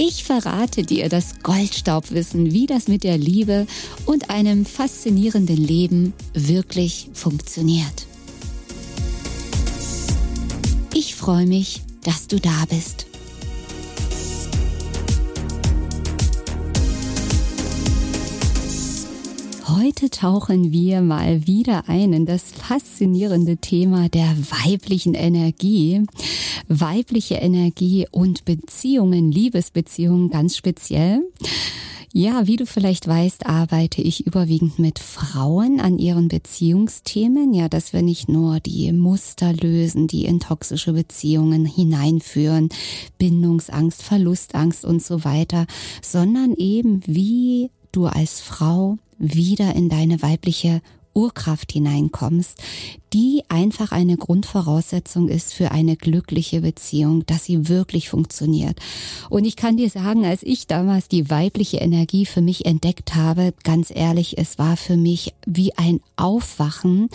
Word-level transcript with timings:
Ich 0.00 0.22
verrate 0.22 0.84
dir 0.84 1.08
das 1.08 1.40
Goldstaubwissen, 1.42 2.52
wie 2.52 2.66
das 2.66 2.86
mit 2.86 3.02
der 3.02 3.18
Liebe 3.18 3.66
und 4.06 4.30
einem 4.30 4.64
faszinierenden 4.64 5.56
Leben 5.56 6.12
wirklich 6.34 7.10
funktioniert. 7.14 8.06
Ich 10.94 11.16
freue 11.16 11.46
mich, 11.46 11.82
dass 12.04 12.28
du 12.28 12.38
da 12.38 12.64
bist. 12.70 13.06
Heute 19.98 20.10
tauchen 20.10 20.70
wir 20.70 21.00
mal 21.00 21.48
wieder 21.48 21.88
ein 21.88 22.12
in 22.12 22.24
das 22.24 22.52
faszinierende 22.52 23.56
Thema 23.56 24.08
der 24.08 24.32
weiblichen 24.38 25.14
Energie. 25.14 26.06
Weibliche 26.68 27.34
Energie 27.34 28.06
und 28.12 28.44
Beziehungen, 28.44 29.32
Liebesbeziehungen 29.32 30.30
ganz 30.30 30.56
speziell. 30.56 31.22
Ja, 32.12 32.46
wie 32.46 32.54
du 32.54 32.64
vielleicht 32.64 33.08
weißt, 33.08 33.46
arbeite 33.46 34.00
ich 34.00 34.24
überwiegend 34.24 34.78
mit 34.78 35.00
Frauen 35.00 35.80
an 35.80 35.98
ihren 35.98 36.28
Beziehungsthemen. 36.28 37.52
Ja, 37.52 37.68
dass 37.68 37.92
wir 37.92 38.02
nicht 38.02 38.28
nur 38.28 38.60
die 38.60 38.92
Muster 38.92 39.52
lösen, 39.52 40.06
die 40.06 40.26
in 40.26 40.38
toxische 40.38 40.92
Beziehungen 40.92 41.64
hineinführen, 41.66 42.68
Bindungsangst, 43.18 44.04
Verlustangst 44.04 44.84
und 44.84 45.02
so 45.02 45.24
weiter, 45.24 45.66
sondern 46.02 46.54
eben 46.54 47.02
wie 47.04 47.70
du 47.92 48.06
als 48.06 48.40
Frau 48.40 48.98
wieder 49.18 49.74
in 49.74 49.88
deine 49.88 50.22
weibliche 50.22 50.80
Urkraft 51.18 51.72
hineinkommst, 51.72 52.62
die 53.12 53.42
einfach 53.48 53.90
eine 53.90 54.16
Grundvoraussetzung 54.16 55.28
ist 55.28 55.52
für 55.52 55.72
eine 55.72 55.96
glückliche 55.96 56.60
Beziehung, 56.60 57.26
dass 57.26 57.44
sie 57.44 57.68
wirklich 57.68 58.08
funktioniert. 58.08 58.78
Und 59.28 59.44
ich 59.44 59.56
kann 59.56 59.76
dir 59.76 59.90
sagen, 59.90 60.24
als 60.24 60.44
ich 60.44 60.68
damals 60.68 61.08
die 61.08 61.28
weibliche 61.28 61.78
Energie 61.78 62.24
für 62.24 62.40
mich 62.40 62.66
entdeckt 62.66 63.16
habe, 63.16 63.52
ganz 63.64 63.90
ehrlich, 63.92 64.38
es 64.38 64.58
war 64.58 64.76
für 64.76 64.96
mich 64.96 65.34
wie 65.44 65.76
ein 65.76 66.00
Aufwachen, 66.16 67.08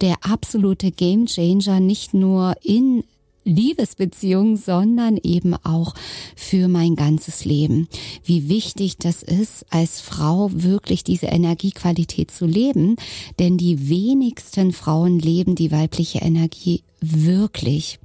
der 0.00 0.16
absolute 0.22 0.90
Gamechanger, 0.90 1.80
nicht 1.80 2.14
nur 2.14 2.54
in 2.62 3.04
Liebesbeziehung, 3.44 4.56
sondern 4.56 5.16
eben 5.16 5.54
auch 5.54 5.94
für 6.36 6.68
mein 6.68 6.96
ganzes 6.96 7.44
Leben. 7.44 7.88
Wie 8.24 8.48
wichtig 8.48 8.96
das 8.98 9.22
ist, 9.22 9.66
als 9.70 10.00
Frau 10.00 10.50
wirklich 10.52 11.04
diese 11.04 11.26
Energiequalität 11.26 12.30
zu 12.30 12.46
leben, 12.46 12.96
denn 13.38 13.58
die 13.58 13.88
wenigsten 13.88 14.72
Frauen 14.72 15.18
leben 15.18 15.54
die 15.54 15.72
weibliche 15.72 16.18
Energie 16.18 16.82
wirklich. 17.00 17.98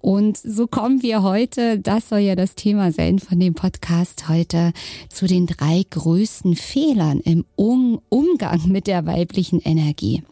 Und 0.00 0.36
so 0.36 0.66
kommen 0.66 1.02
wir 1.02 1.22
heute, 1.22 1.80
das 1.80 2.08
soll 2.08 2.20
ja 2.20 2.36
das 2.36 2.54
Thema 2.54 2.92
sein 2.92 3.18
von 3.18 3.40
dem 3.40 3.54
Podcast 3.54 4.28
heute, 4.28 4.72
zu 5.10 5.26
den 5.26 5.46
drei 5.46 5.84
größten 5.90 6.54
Fehlern 6.54 7.20
im 7.20 7.44
Umgang 7.56 8.68
mit 8.68 8.86
der 8.86 9.06
weiblichen 9.06 9.60
Energie. 9.60 10.22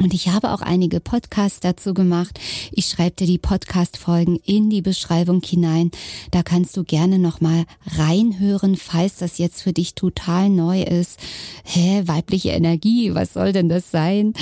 Und 0.00 0.12
ich 0.12 0.28
habe 0.28 0.52
auch 0.52 0.60
einige 0.60 0.98
Podcasts 0.98 1.60
dazu 1.60 1.94
gemacht. 1.94 2.40
Ich 2.72 2.86
schreibe 2.86 3.14
dir 3.14 3.26
die 3.26 3.38
Podcast-Folgen 3.38 4.40
in 4.44 4.68
die 4.68 4.82
Beschreibung 4.82 5.40
hinein. 5.42 5.92
Da 6.32 6.42
kannst 6.42 6.76
du 6.76 6.82
gerne 6.82 7.18
nochmal 7.20 7.64
reinhören, 7.86 8.76
falls 8.76 9.16
das 9.16 9.38
jetzt 9.38 9.62
für 9.62 9.72
dich 9.72 9.94
total 9.94 10.50
neu 10.50 10.82
ist. 10.82 11.20
Hä, 11.64 12.02
weibliche 12.06 12.50
Energie, 12.50 13.14
was 13.14 13.34
soll 13.34 13.52
denn 13.52 13.68
das 13.68 13.92
sein? 13.92 14.34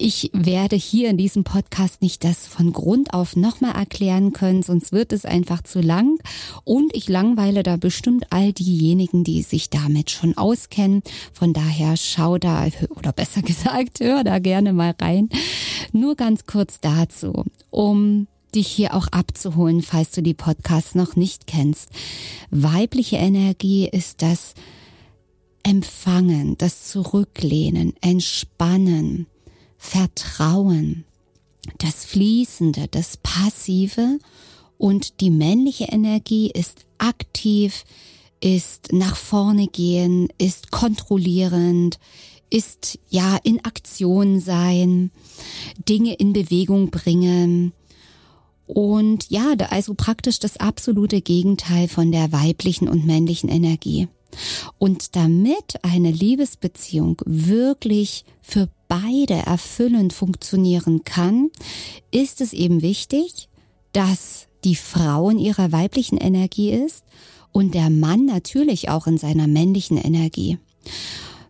Ich 0.00 0.30
werde 0.32 0.76
hier 0.76 1.10
in 1.10 1.16
diesem 1.16 1.42
Podcast 1.42 2.02
nicht 2.02 2.22
das 2.22 2.46
von 2.46 2.72
Grund 2.72 3.12
auf 3.14 3.34
nochmal 3.34 3.74
erklären 3.74 4.32
können, 4.32 4.62
sonst 4.62 4.92
wird 4.92 5.12
es 5.12 5.24
einfach 5.24 5.64
zu 5.64 5.80
lang. 5.80 6.20
Und 6.62 6.94
ich 6.94 7.08
langweile 7.08 7.64
da 7.64 7.76
bestimmt 7.76 8.26
all 8.30 8.52
diejenigen, 8.52 9.24
die 9.24 9.42
sich 9.42 9.70
damit 9.70 10.12
schon 10.12 10.38
auskennen. 10.38 11.02
Von 11.32 11.52
daher 11.52 11.96
schau 11.96 12.38
da, 12.38 12.68
oder 12.90 13.12
besser 13.12 13.42
gesagt, 13.42 13.98
hör 13.98 14.22
da 14.22 14.38
gerne 14.38 14.72
mal 14.72 14.94
rein. 15.02 15.30
Nur 15.90 16.14
ganz 16.14 16.46
kurz 16.46 16.78
dazu, 16.78 17.44
um 17.70 18.28
dich 18.54 18.68
hier 18.68 18.94
auch 18.94 19.08
abzuholen, 19.08 19.82
falls 19.82 20.12
du 20.12 20.22
die 20.22 20.32
Podcasts 20.32 20.94
noch 20.94 21.16
nicht 21.16 21.48
kennst. 21.48 21.90
Weibliche 22.52 23.16
Energie 23.16 23.88
ist 23.88 24.22
das 24.22 24.54
Empfangen, 25.64 26.56
das 26.56 26.84
Zurücklehnen, 26.84 27.94
Entspannen, 28.00 29.26
Vertrauen, 29.78 31.04
das 31.78 32.04
Fließende, 32.04 32.88
das 32.90 33.16
Passive 33.16 34.18
und 34.76 35.20
die 35.20 35.30
männliche 35.30 35.84
Energie 35.84 36.50
ist 36.50 36.84
aktiv, 36.98 37.84
ist 38.40 38.92
nach 38.92 39.16
vorne 39.16 39.68
gehen, 39.68 40.28
ist 40.38 40.70
kontrollierend, 40.70 41.98
ist 42.50 42.98
ja 43.08 43.38
in 43.42 43.64
Aktion 43.64 44.40
sein, 44.40 45.10
Dinge 45.88 46.14
in 46.14 46.32
Bewegung 46.32 46.90
bringen. 46.90 47.72
Und 48.66 49.30
ja, 49.30 49.54
also 49.70 49.94
praktisch 49.94 50.38
das 50.38 50.58
absolute 50.58 51.20
Gegenteil 51.20 51.88
von 51.88 52.12
der 52.12 52.32
weiblichen 52.32 52.88
und 52.88 53.06
männlichen 53.06 53.48
Energie. 53.48 54.08
Und 54.78 55.16
damit 55.16 55.82
eine 55.82 56.10
Liebesbeziehung 56.10 57.20
wirklich 57.24 58.24
für 58.42 58.68
beide 58.88 59.34
erfüllend 59.34 60.12
funktionieren 60.12 61.04
kann, 61.04 61.50
ist 62.10 62.40
es 62.40 62.52
eben 62.52 62.82
wichtig, 62.82 63.48
dass 63.92 64.46
die 64.64 64.76
Frau 64.76 65.30
in 65.30 65.38
ihrer 65.38 65.72
weiblichen 65.72 66.18
Energie 66.18 66.72
ist 66.72 67.04
und 67.52 67.74
der 67.74 67.90
Mann 67.90 68.24
natürlich 68.26 68.88
auch 68.88 69.06
in 69.06 69.18
seiner 69.18 69.46
männlichen 69.46 69.96
Energie. 69.96 70.58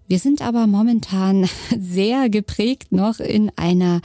Wir 0.09 0.19
sind 0.19 0.41
aber 0.41 0.67
momentan 0.67 1.47
sehr 1.79 2.31
geprägt 2.31 2.93
noch 2.93 3.21
in 3.21 3.53
einer 3.57 4.01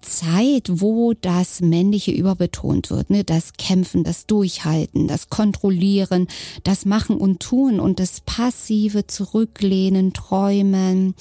Zeit, 0.00 0.80
wo 0.80 1.12
das 1.12 1.60
Männliche 1.60 2.10
überbetont 2.10 2.90
wird. 2.90 3.10
Ne? 3.10 3.22
Das 3.22 3.52
Kämpfen, 3.58 4.02
das 4.02 4.24
Durchhalten, 4.26 5.08
das 5.08 5.28
Kontrollieren, 5.28 6.26
das 6.64 6.86
Machen 6.86 7.18
und 7.18 7.40
Tun 7.40 7.80
und 7.80 8.00
das 8.00 8.22
passive 8.22 9.06
Zurücklehnen, 9.06 10.14
Träumen, 10.14 11.14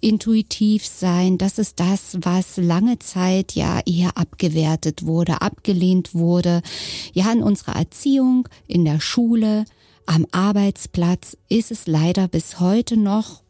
intuitiv 0.00 0.84
sein. 0.84 1.38
Das 1.38 1.60
ist 1.60 1.78
das, 1.78 2.18
was 2.20 2.56
lange 2.56 2.98
Zeit 2.98 3.52
ja 3.52 3.80
eher 3.86 4.18
abgewertet 4.18 5.06
wurde, 5.06 5.42
abgelehnt 5.42 6.12
wurde. 6.12 6.60
Ja, 7.12 7.30
in 7.32 7.42
unserer 7.42 7.76
Erziehung, 7.76 8.48
in 8.66 8.84
der 8.84 9.00
Schule, 9.00 9.64
am 10.06 10.26
Arbeitsplatz 10.32 11.36
ist 11.48 11.70
es 11.70 11.86
leider 11.86 12.26
bis 12.26 12.58
heute 12.58 12.96
noch 12.96 13.45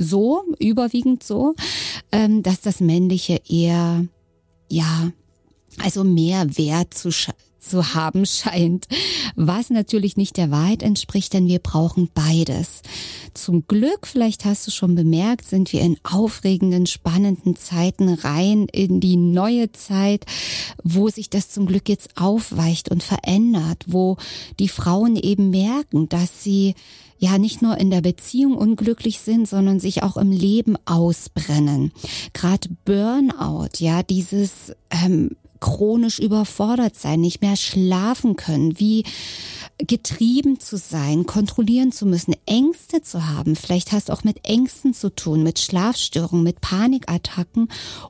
so, 0.00 0.42
überwiegend 0.58 1.22
so, 1.22 1.54
ähm, 2.10 2.42
dass 2.42 2.62
das 2.62 2.80
Männliche 2.80 3.40
eher, 3.48 4.06
ja, 4.70 5.12
also 5.82 6.04
mehr 6.04 6.56
Wert 6.56 6.94
zu, 6.94 7.10
zu 7.60 7.94
haben 7.94 8.26
scheint, 8.26 8.88
was 9.36 9.70
natürlich 9.70 10.16
nicht 10.16 10.36
der 10.36 10.50
Wahrheit 10.50 10.82
entspricht, 10.82 11.32
denn 11.32 11.46
wir 11.46 11.58
brauchen 11.58 12.10
beides. 12.14 12.82
Zum 13.34 13.66
Glück, 13.66 14.06
vielleicht 14.06 14.44
hast 14.44 14.66
du 14.66 14.70
schon 14.70 14.94
bemerkt, 14.94 15.46
sind 15.46 15.72
wir 15.72 15.82
in 15.82 15.96
aufregenden, 16.02 16.86
spannenden 16.86 17.56
Zeiten 17.56 18.08
rein 18.08 18.66
in 18.72 19.00
die 19.00 19.16
neue 19.16 19.70
Zeit, 19.72 20.26
wo 20.82 21.08
sich 21.08 21.30
das 21.30 21.50
zum 21.50 21.66
Glück 21.66 21.88
jetzt 21.88 22.16
aufweicht 22.16 22.90
und 22.90 23.02
verändert, 23.02 23.84
wo 23.86 24.16
die 24.58 24.68
Frauen 24.68 25.16
eben 25.16 25.50
merken, 25.50 26.08
dass 26.08 26.42
sie 26.42 26.74
ja 27.18 27.36
nicht 27.38 27.60
nur 27.60 27.76
in 27.76 27.90
der 27.90 28.00
Beziehung 28.00 28.56
unglücklich 28.56 29.20
sind, 29.20 29.46
sondern 29.46 29.78
sich 29.78 30.02
auch 30.02 30.16
im 30.16 30.32
Leben 30.32 30.76
ausbrennen. 30.86 31.92
Gerade 32.32 32.70
Burnout, 32.86 33.78
ja, 33.78 34.02
dieses 34.02 34.72
ähm, 34.90 35.36
chronisch 35.60 36.18
überfordert 36.18 36.96
sein, 36.96 37.20
nicht 37.20 37.42
mehr 37.42 37.56
schlafen 37.56 38.36
können, 38.36 38.78
wie 38.80 39.04
getrieben 39.86 40.60
zu 40.60 40.76
sein, 40.76 41.26
kontrollieren 41.26 41.92
zu 41.92 42.06
müssen, 42.06 42.34
Ängste 42.46 43.02
zu 43.02 43.26
haben. 43.28 43.56
Vielleicht 43.56 43.92
hast 43.92 44.08
du 44.08 44.12
auch 44.12 44.24
mit 44.24 44.44
Ängsten 44.48 44.94
zu 44.94 45.14
tun, 45.14 45.42
mit 45.42 45.58
Schlafstörungen, 45.58 46.44
mit 46.44 46.60
Panikattacken 46.60 47.68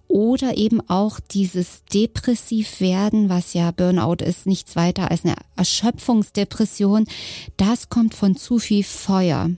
oder 0.09 0.57
eben 0.57 0.81
auch 0.89 1.21
dieses 1.21 1.85
depressiv 1.93 2.81
werden, 2.81 3.29
was 3.29 3.55
ja 3.55 3.71
Burnout 3.71 4.25
ist, 4.25 4.47
nichts 4.47 4.77
weiter 4.77 5.11
als 5.11 5.25
eine 5.25 5.37
Erschöpfungsdepression. 5.57 7.07
Das 7.57 7.89
kommt 7.89 8.15
von 8.15 8.37
zu 8.37 8.59
viel 8.59 8.85
Feuer. 8.85 9.51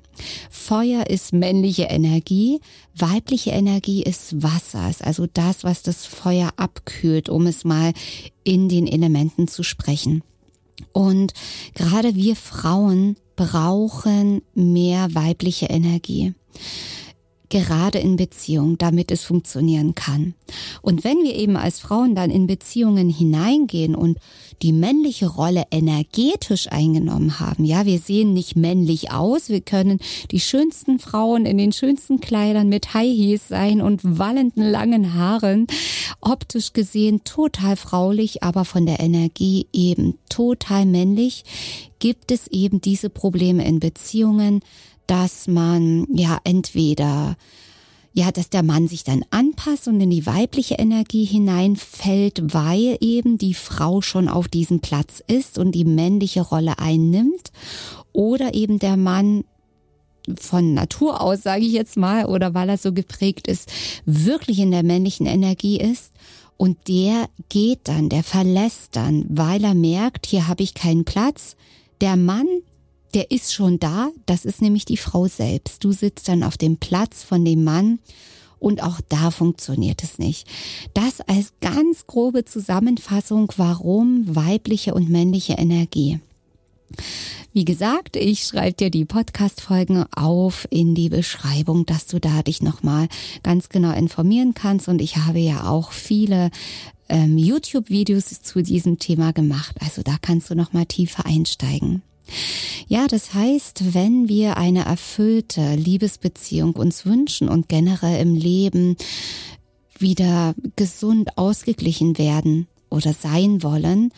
Feuer 0.50 1.06
ist 1.08 1.32
männliche 1.32 1.85
Energie, 1.85 2.61
weibliche 2.94 3.50
Energie 3.50 4.03
ist 4.03 4.43
Wasser, 4.43 4.88
ist 4.91 5.03
also 5.03 5.26
das, 5.32 5.65
was 5.65 5.82
das 5.82 6.06
Feuer 6.06 6.50
abkühlt, 6.56 7.29
um 7.29 7.47
es 7.47 7.65
mal 7.65 7.93
in 8.44 8.69
den 8.69 8.87
Elementen 8.87 9.49
zu 9.49 9.62
sprechen. 9.62 10.23
Und 10.93 11.33
gerade 11.75 12.15
wir 12.15 12.37
Frauen 12.37 13.17
brauchen 13.37 14.43
mehr 14.55 15.15
weibliche 15.15 15.67
Energie 15.67 16.35
gerade 17.53 17.99
in 17.99 18.17
Beziehung, 18.17 18.79
damit 18.79 19.11
es 19.11 19.25
funktionieren 19.25 19.95
kann. 19.95 20.33
Und 20.81 21.05
wenn 21.05 21.19
wir 21.23 21.37
eben 21.37 21.59
als 21.59 21.81
Frauen 21.81 22.15
dann 22.15 22.31
in 22.31 22.47
Beziehungen 22.47 23.11
hineingehen 23.11 23.95
und 23.95 24.17
die 24.63 24.73
männliche 24.73 25.27
Rolle 25.27 25.65
energetisch 25.71 26.73
eingenommen 26.73 27.41
haben, 27.41 27.67
ja, 27.67 27.85
wir 27.85 27.99
sehen 27.99 28.33
nicht 28.33 28.57
männlich 28.57 29.13
aus, 29.13 29.51
wir 29.51 29.61
können 29.61 29.99
die 30.31 30.41
schönsten 30.41 30.99
Frauen 30.99 31.45
in 31.45 31.59
den 31.59 31.73
schönsten 31.73 32.21
Kleidern 32.21 32.71
mit 32.71 32.95
High 32.95 33.15
Heels 33.15 33.49
sein 33.49 33.83
und 33.83 34.01
wallenden 34.03 34.65
langen 34.71 35.13
Haaren, 35.13 35.67
optisch 36.23 36.73
gesehen 36.73 37.23
total 37.25 37.77
fraulich, 37.77 38.43
aber 38.43 38.65
von 38.65 38.87
der 38.87 39.01
Energie 39.01 39.67
eben 39.75 40.15
total 40.31 40.87
männlich, 40.87 41.45
gibt 41.99 42.33
es 42.33 42.49
eben 42.49 42.81
diese 42.81 43.11
Probleme 43.11 43.67
in 43.67 43.79
Beziehungen, 43.79 44.63
dass 45.07 45.49
man 45.49 46.07
ja 46.11 46.39
entweder 46.45 47.37
ja, 48.15 48.31
dass 48.31 48.51
der 48.51 48.63
Mann 48.63 48.89
sich 48.89 49.05
dann 49.05 49.25
anpasst 49.31 49.89
und 49.89 50.01
in 50.01 50.11
die 50.11 50.27
weibliche 50.27 50.75
Energie 50.75 51.25
hineinfällt, 51.25 52.53
weil 52.53 52.99
eben 53.01 53.39
die 53.39 53.55
Frau 53.55 54.03
schon 54.03 54.29
auf 54.29 54.49
diesem 54.49 54.81
Platz 54.81 55.23
ist 55.27 55.59
und 55.59 55.73
die 55.73 55.87
männliche 55.87 56.43
Rolle 56.43 56.79
einnimmt. 56.79 57.53
Oder 58.13 58.53
eben 58.53 58.79
der 58.79 58.99
Mann 58.99 59.45
von 60.39 60.75
Natur 60.75 61.23
aus, 61.23 61.43
sage 61.43 61.65
ich 61.65 61.73
jetzt 61.73 61.97
mal, 61.97 62.27
oder 62.27 62.53
weil 62.53 62.69
er 62.69 62.79
so 62.79 62.93
geprägt 62.93 63.49
ist, 63.49 63.73
wirklich 64.05 64.59
in 64.59 64.71
der 64.71 64.83
männlichen 64.83 65.27
Energie 65.27 65.81
ist. 65.81 66.13
Und 66.59 66.89
der 66.89 67.29
geht 67.49 67.81
dann, 67.85 68.11
der 68.11 68.23
verlässt 68.23 68.95
dann, 68.95 69.25
weil 69.31 69.65
er 69.65 69.75
merkt, 69.75 70.27
hier 70.27 70.49
habe 70.49 70.63
ich 70.63 70.75
keinen 70.75 71.05
Platz. 71.05 71.57
Der 72.03 72.17
Mann 72.17 72.47
der 73.14 73.31
ist 73.31 73.53
schon 73.53 73.79
da, 73.79 74.11
das 74.26 74.44
ist 74.44 74.62
nämlich 74.62 74.85
die 74.85 74.97
Frau 74.97 75.26
selbst. 75.26 75.85
Du 75.85 75.93
sitzt 75.93 76.29
dann 76.29 76.43
auf 76.43 76.56
dem 76.56 76.76
Platz 76.76 77.23
von 77.23 77.44
dem 77.44 77.64
Mann 77.64 77.99
und 78.59 78.82
auch 78.82 79.00
da 79.09 79.31
funktioniert 79.31 80.03
es 80.03 80.19
nicht. 80.19 80.47
Das 80.94 81.20
als 81.20 81.53
ganz 81.61 82.06
grobe 82.06 82.44
Zusammenfassung, 82.44 83.53
warum 83.56 84.37
weibliche 84.37 84.94
und 84.94 85.11
männliche 85.11 85.55
Energie. 85.55 86.20
Wie 87.53 87.64
gesagt, 87.64 88.17
ich 88.17 88.44
schreibe 88.44 88.75
dir 88.75 88.91
die 88.91 89.05
Podcast-Folgen 89.05 90.05
auf 90.15 90.67
in 90.70 90.94
die 90.94 91.08
Beschreibung, 91.08 91.87
dass 91.87 92.06
du 92.06 92.19
da 92.19 92.43
dich 92.43 92.62
nochmal 92.62 93.08
ganz 93.43 93.69
genau 93.69 93.93
informieren 93.93 94.55
kannst. 94.55 94.88
Und 94.88 95.03
ich 95.03 95.17
habe 95.17 95.38
ja 95.38 95.69
auch 95.69 95.93
viele 95.93 96.50
ähm, 97.08 97.37
YouTube-Videos 97.37 98.43
zu 98.43 98.62
diesem 98.62 98.99
Thema 98.99 99.32
gemacht. 99.32 99.76
Also 99.81 100.03
da 100.03 100.17
kannst 100.20 100.50
du 100.50 100.55
nochmal 100.55 100.87
tiefer 100.87 101.26
einsteigen. 101.26 102.03
Ja, 102.88 103.06
das 103.06 103.34
heißt, 103.34 103.94
wenn 103.94 104.29
wir 104.29 104.56
eine 104.56 104.84
erfüllte 104.84 105.75
Liebesbeziehung 105.75 106.75
uns 106.75 107.06
wünschen 107.06 107.49
und 107.49 107.69
generell 107.69 108.20
im 108.20 108.34
Leben 108.34 108.96
wieder 109.99 110.55
gesund 110.76 111.38
ausgeglichen 111.38 112.19
werden 112.19 112.67
oder 112.90 113.14
sein 113.14 113.62
wollen, 113.62 114.12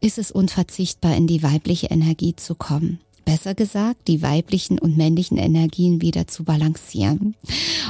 ist 0.00 0.18
es 0.18 0.30
unverzichtbar, 0.30 1.16
in 1.16 1.26
die 1.26 1.42
weibliche 1.42 1.86
Energie 1.86 2.34
zu 2.36 2.54
kommen. 2.54 3.00
Besser 3.26 3.54
gesagt, 3.54 4.06
die 4.06 4.22
weiblichen 4.22 4.78
und 4.78 4.96
männlichen 4.96 5.36
Energien 5.36 6.00
wieder 6.00 6.28
zu 6.28 6.44
balancieren. 6.44 7.34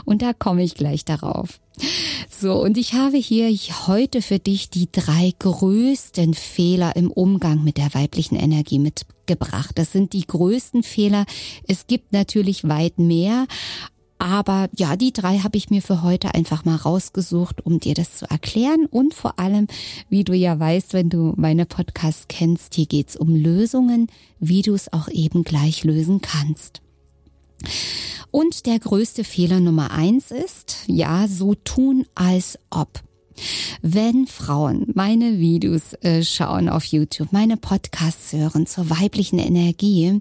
Und 0.06 0.22
da 0.22 0.32
komme 0.32 0.64
ich 0.64 0.74
gleich 0.74 1.04
darauf. 1.04 1.60
So, 2.30 2.54
und 2.60 2.78
ich 2.78 2.94
habe 2.94 3.18
hier 3.18 3.50
heute 3.86 4.22
für 4.22 4.38
dich 4.38 4.70
die 4.70 4.88
drei 4.90 5.34
größten 5.38 6.32
Fehler 6.32 6.96
im 6.96 7.10
Umgang 7.10 7.62
mit 7.64 7.76
der 7.76 7.92
weiblichen 7.94 8.36
Energie 8.36 8.78
mitgebracht. 8.78 9.72
Das 9.74 9.92
sind 9.92 10.14
die 10.14 10.26
größten 10.26 10.82
Fehler. 10.82 11.26
Es 11.68 11.86
gibt 11.86 12.14
natürlich 12.14 12.66
weit 12.66 12.98
mehr, 12.98 13.46
aber 14.18 14.68
ja, 14.76 14.96
die 14.96 15.12
drei 15.12 15.38
habe 15.38 15.58
ich 15.58 15.70
mir 15.70 15.82
für 15.82 16.02
heute 16.02 16.34
einfach 16.34 16.64
mal 16.64 16.76
rausgesucht, 16.76 17.64
um 17.64 17.80
dir 17.80 17.94
das 17.94 18.16
zu 18.16 18.30
erklären. 18.30 18.86
Und 18.86 19.14
vor 19.14 19.38
allem, 19.38 19.66
wie 20.08 20.24
du 20.24 20.32
ja 20.32 20.58
weißt, 20.58 20.94
wenn 20.94 21.10
du 21.10 21.34
meine 21.36 21.66
Podcasts 21.66 22.26
kennst, 22.28 22.74
hier 22.74 22.86
geht's 22.86 23.16
um 23.16 23.34
Lösungen, 23.34 24.08
wie 24.40 24.62
du 24.62 24.74
es 24.74 24.92
auch 24.92 25.08
eben 25.08 25.44
gleich 25.44 25.84
lösen 25.84 26.20
kannst. 26.22 26.80
Und 28.30 28.66
der 28.66 28.78
größte 28.78 29.24
Fehler 29.24 29.60
Nummer 29.60 29.90
eins 29.90 30.30
ist, 30.30 30.84
ja, 30.86 31.26
so 31.28 31.54
tun 31.54 32.06
als 32.14 32.58
ob. 32.70 33.05
Wenn 33.82 34.26
Frauen 34.26 34.86
meine 34.94 35.38
Videos 35.38 35.94
äh, 36.02 36.22
schauen 36.22 36.68
auf 36.68 36.84
YouTube, 36.84 37.32
meine 37.32 37.56
Podcasts 37.56 38.32
hören 38.32 38.66
zur 38.66 38.90
weiblichen 38.90 39.38
Energie, 39.38 40.20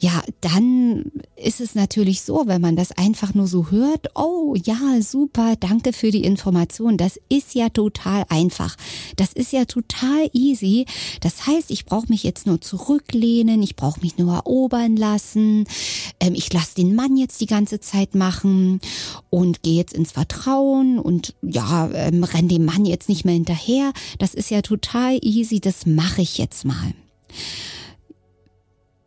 ja, 0.00 0.22
dann 0.40 1.12
ist 1.36 1.60
es 1.60 1.74
natürlich 1.74 2.22
so, 2.22 2.44
wenn 2.46 2.60
man 2.60 2.76
das 2.76 2.92
einfach 2.92 3.34
nur 3.34 3.46
so 3.46 3.70
hört, 3.70 4.08
oh 4.14 4.54
ja, 4.64 5.00
super, 5.00 5.54
danke 5.58 5.92
für 5.92 6.10
die 6.10 6.24
Information. 6.24 6.96
Das 6.96 7.20
ist 7.28 7.54
ja 7.54 7.68
total 7.68 8.24
einfach. 8.28 8.76
Das 9.16 9.32
ist 9.32 9.52
ja 9.52 9.64
total 9.64 10.28
easy. 10.32 10.86
Das 11.20 11.46
heißt, 11.46 11.70
ich 11.70 11.84
brauche 11.84 12.08
mich 12.08 12.22
jetzt 12.22 12.46
nur 12.46 12.60
zurücklehnen, 12.60 13.62
ich 13.62 13.76
brauche 13.76 14.00
mich 14.00 14.18
nur 14.18 14.34
erobern 14.34 14.96
lassen, 14.96 15.64
ähm, 16.20 16.34
ich 16.34 16.52
lasse 16.52 16.74
den 16.76 16.94
Mann 16.94 17.16
jetzt 17.16 17.40
die 17.40 17.46
ganze 17.46 17.80
Zeit 17.80 18.14
machen 18.14 18.80
und 19.30 19.62
gehe 19.62 19.76
jetzt 19.76 19.94
ins 19.94 20.12
Vertrauen 20.12 20.98
und 20.98 21.34
ja, 21.42 21.90
ähm, 21.92 22.24
renn 22.34 22.48
dem 22.48 22.64
Mann 22.64 22.84
jetzt 22.84 23.08
nicht 23.08 23.24
mehr 23.24 23.34
hinterher. 23.34 23.92
Das 24.18 24.34
ist 24.34 24.50
ja 24.50 24.62
total 24.62 25.18
easy, 25.22 25.60
das 25.60 25.86
mache 25.86 26.22
ich 26.22 26.38
jetzt 26.38 26.64
mal. 26.64 26.94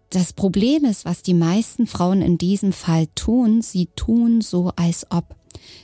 Das 0.10 0.32
Problem 0.32 0.86
ist, 0.86 1.04
was 1.04 1.24
die 1.24 1.34
meisten 1.34 1.88
Frauen 1.88 2.22
in 2.22 2.38
diesem 2.38 2.72
Fall 2.72 3.08
tun, 3.16 3.62
sie 3.62 3.88
tun 3.96 4.40
so, 4.42 4.72
als 4.76 5.06
ob. 5.10 5.36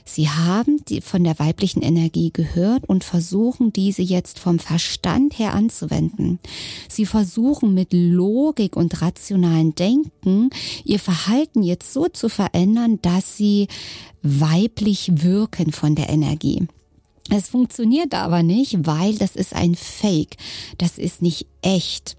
Sie 0.04 0.28
haben 0.28 0.84
die 0.88 1.00
von 1.00 1.24
der 1.24 1.38
weiblichen 1.38 1.82
Energie 1.82 2.30
gehört 2.32 2.88
und 2.88 3.04
versuchen 3.04 3.72
diese 3.72 4.02
jetzt 4.02 4.38
vom 4.38 4.58
Verstand 4.58 5.38
her 5.38 5.54
anzuwenden. 5.54 6.38
Sie 6.88 7.06
versuchen 7.06 7.74
mit 7.74 7.92
Logik 7.92 8.76
und 8.76 9.02
rationalen 9.02 9.74
Denken 9.74 10.50
ihr 10.84 10.98
Verhalten 10.98 11.62
jetzt 11.62 11.92
so 11.92 12.08
zu 12.08 12.28
verändern, 12.28 13.00
dass 13.02 13.36
sie 13.36 13.68
weiblich 14.22 15.22
wirken 15.22 15.72
von 15.72 15.94
der 15.94 16.08
Energie. 16.08 16.66
Es 17.30 17.48
funktioniert 17.48 18.14
aber 18.14 18.42
nicht, 18.42 18.86
weil 18.86 19.14
das 19.16 19.36
ist 19.36 19.54
ein 19.54 19.74
Fake. 19.74 20.36
Das 20.78 20.98
ist 20.98 21.22
nicht 21.22 21.46
echt. 21.62 22.16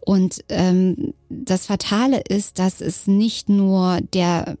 Und 0.00 0.44
ähm, 0.48 1.14
das 1.28 1.66
Fatale 1.66 2.22
ist, 2.28 2.58
dass 2.58 2.80
es 2.80 3.06
nicht 3.06 3.48
nur 3.48 4.00
der 4.12 4.58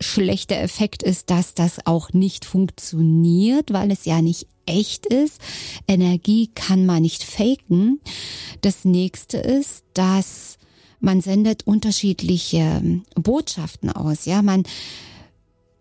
schlechte 0.00 0.56
Effekt 0.56 1.02
ist, 1.02 1.30
dass 1.30 1.54
das 1.54 1.86
auch 1.86 2.12
nicht 2.12 2.44
funktioniert, 2.44 3.72
weil 3.72 3.90
es 3.90 4.04
ja 4.04 4.22
nicht 4.22 4.46
echt 4.66 5.06
ist. 5.06 5.40
Energie 5.86 6.50
kann 6.54 6.86
man 6.86 7.02
nicht 7.02 7.24
faken. 7.24 8.00
Das 8.60 8.84
nächste 8.84 9.38
ist, 9.38 9.84
dass 9.94 10.58
man 11.00 11.20
sendet 11.20 11.66
unterschiedliche 11.66 12.82
Botschaften 13.14 13.90
aus. 13.90 14.24
Ja, 14.24 14.42
man 14.42 14.64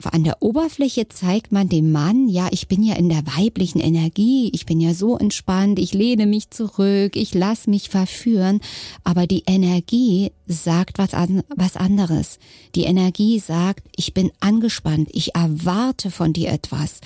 an 0.03 0.23
der 0.23 0.41
Oberfläche 0.41 1.07
zeigt 1.07 1.51
man 1.51 1.69
dem 1.69 1.91
Mann, 1.91 2.29
ja, 2.29 2.47
ich 2.51 2.67
bin 2.67 2.83
ja 2.83 2.95
in 2.95 3.09
der 3.09 3.23
weiblichen 3.25 3.79
Energie, 3.79 4.49
ich 4.53 4.65
bin 4.65 4.79
ja 4.79 4.93
so 4.93 5.17
entspannt, 5.17 5.79
ich 5.79 5.93
lehne 5.93 6.27
mich 6.27 6.51
zurück, 6.51 7.15
ich 7.15 7.33
lass 7.33 7.65
mich 7.65 7.89
verführen, 7.89 8.59
aber 9.03 9.25
die 9.25 9.43
Energie 9.47 10.31
sagt 10.45 10.99
was, 10.99 11.13
an, 11.13 11.41
was 11.55 11.75
anderes. 11.77 12.37
Die 12.75 12.83
Energie 12.83 13.39
sagt, 13.39 13.87
ich 13.95 14.13
bin 14.13 14.31
angespannt, 14.39 15.09
ich 15.13 15.35
erwarte 15.35 16.11
von 16.11 16.31
dir 16.31 16.49
etwas. 16.49 17.01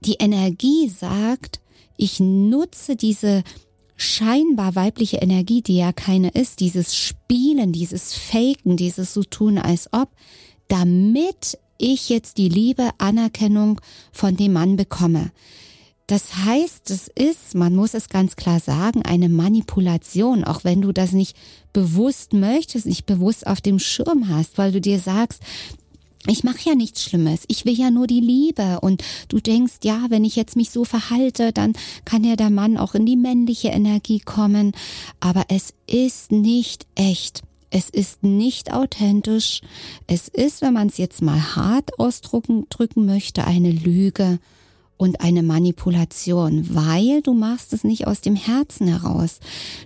Die 0.00 0.16
Energie 0.18 0.88
sagt, 0.88 1.60
ich 1.98 2.20
nutze 2.20 2.96
diese 2.96 3.42
scheinbar 3.96 4.76
weibliche 4.76 5.18
Energie, 5.18 5.60
die 5.60 5.76
ja 5.76 5.92
keine 5.92 6.30
ist, 6.30 6.60
dieses 6.60 6.96
Spielen, 6.96 7.72
dieses 7.72 8.14
Faken, 8.14 8.76
dieses 8.76 9.12
so 9.12 9.24
tun 9.24 9.58
als 9.58 9.92
ob, 9.92 10.08
damit 10.68 11.58
ich 11.78 12.08
jetzt 12.08 12.36
die 12.38 12.48
Liebe, 12.48 12.90
Anerkennung 12.98 13.80
von 14.12 14.36
dem 14.36 14.52
Mann 14.52 14.76
bekomme. 14.76 15.30
Das 16.08 16.36
heißt, 16.36 16.90
es 16.90 17.08
ist, 17.08 17.54
man 17.54 17.74
muss 17.74 17.92
es 17.92 18.08
ganz 18.08 18.34
klar 18.34 18.60
sagen, 18.60 19.02
eine 19.02 19.28
Manipulation, 19.28 20.42
auch 20.42 20.64
wenn 20.64 20.80
du 20.80 20.92
das 20.92 21.12
nicht 21.12 21.36
bewusst 21.74 22.32
möchtest, 22.32 22.86
nicht 22.86 23.04
bewusst 23.04 23.46
auf 23.46 23.60
dem 23.60 23.78
Schirm 23.78 24.28
hast, 24.28 24.56
weil 24.56 24.72
du 24.72 24.80
dir 24.80 25.00
sagst, 25.00 25.42
ich 26.26 26.44
mache 26.44 26.70
ja 26.70 26.74
nichts 26.74 27.04
Schlimmes, 27.04 27.44
ich 27.48 27.66
will 27.66 27.78
ja 27.78 27.90
nur 27.90 28.06
die 28.06 28.20
Liebe 28.20 28.80
und 28.80 29.04
du 29.28 29.38
denkst, 29.38 29.80
ja, 29.84 30.06
wenn 30.08 30.24
ich 30.24 30.34
jetzt 30.34 30.56
mich 30.56 30.70
so 30.70 30.84
verhalte, 30.84 31.52
dann 31.52 31.74
kann 32.06 32.24
ja 32.24 32.36
der 32.36 32.50
Mann 32.50 32.78
auch 32.78 32.94
in 32.94 33.04
die 33.04 33.16
männliche 33.16 33.68
Energie 33.68 34.20
kommen, 34.20 34.72
aber 35.20 35.44
es 35.48 35.74
ist 35.86 36.32
nicht 36.32 36.86
echt. 36.94 37.42
Es 37.70 37.90
ist 37.90 38.22
nicht 38.22 38.72
authentisch. 38.72 39.60
Es 40.06 40.28
ist, 40.28 40.62
wenn 40.62 40.72
man 40.72 40.88
es 40.88 40.96
jetzt 40.96 41.20
mal 41.20 41.56
hart 41.56 41.98
ausdrücken 41.98 42.66
drücken 42.70 43.04
möchte, 43.04 43.44
eine 43.44 43.70
Lüge 43.70 44.38
und 44.96 45.20
eine 45.20 45.42
Manipulation, 45.42 46.74
weil 46.74 47.22
du 47.22 47.32
machst 47.32 47.72
es 47.72 47.84
nicht 47.84 48.06
aus 48.06 48.20
dem 48.20 48.36
Herzen 48.36 48.88
heraus. 48.88 49.38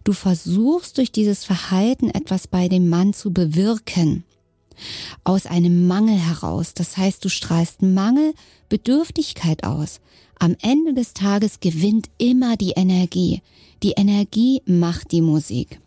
Du 0.05 0.12
versuchst 0.12 0.97
durch 0.99 1.12
dieses 1.12 1.45
Verhalten 1.45 2.09
etwas 2.09 2.47
bei 2.47 2.69
dem 2.69 2.89
Mann 2.89 3.12
zu 3.12 3.33
bewirken. 3.33 4.25
Aus 5.23 5.47
einem 5.47 5.87
Mangel 5.87 6.17
heraus. 6.17 6.75
Das 6.75 6.97
heißt, 6.97 7.25
du 7.25 7.29
strahlst 7.29 7.83
Mangel, 7.83 8.33
Bedürftigkeit 8.69 9.65
aus. 9.65 10.01
Am 10.39 10.57
Ende 10.61 10.95
des 10.95 11.15
Tages 11.15 11.61
gewinnt 11.61 12.09
immer 12.19 12.57
die 12.57 12.73
Energie. 12.73 13.43
Die 13.83 13.93
Energie 13.93 14.62
macht 14.65 15.12
die 15.12 15.21
Musik. 15.21 15.79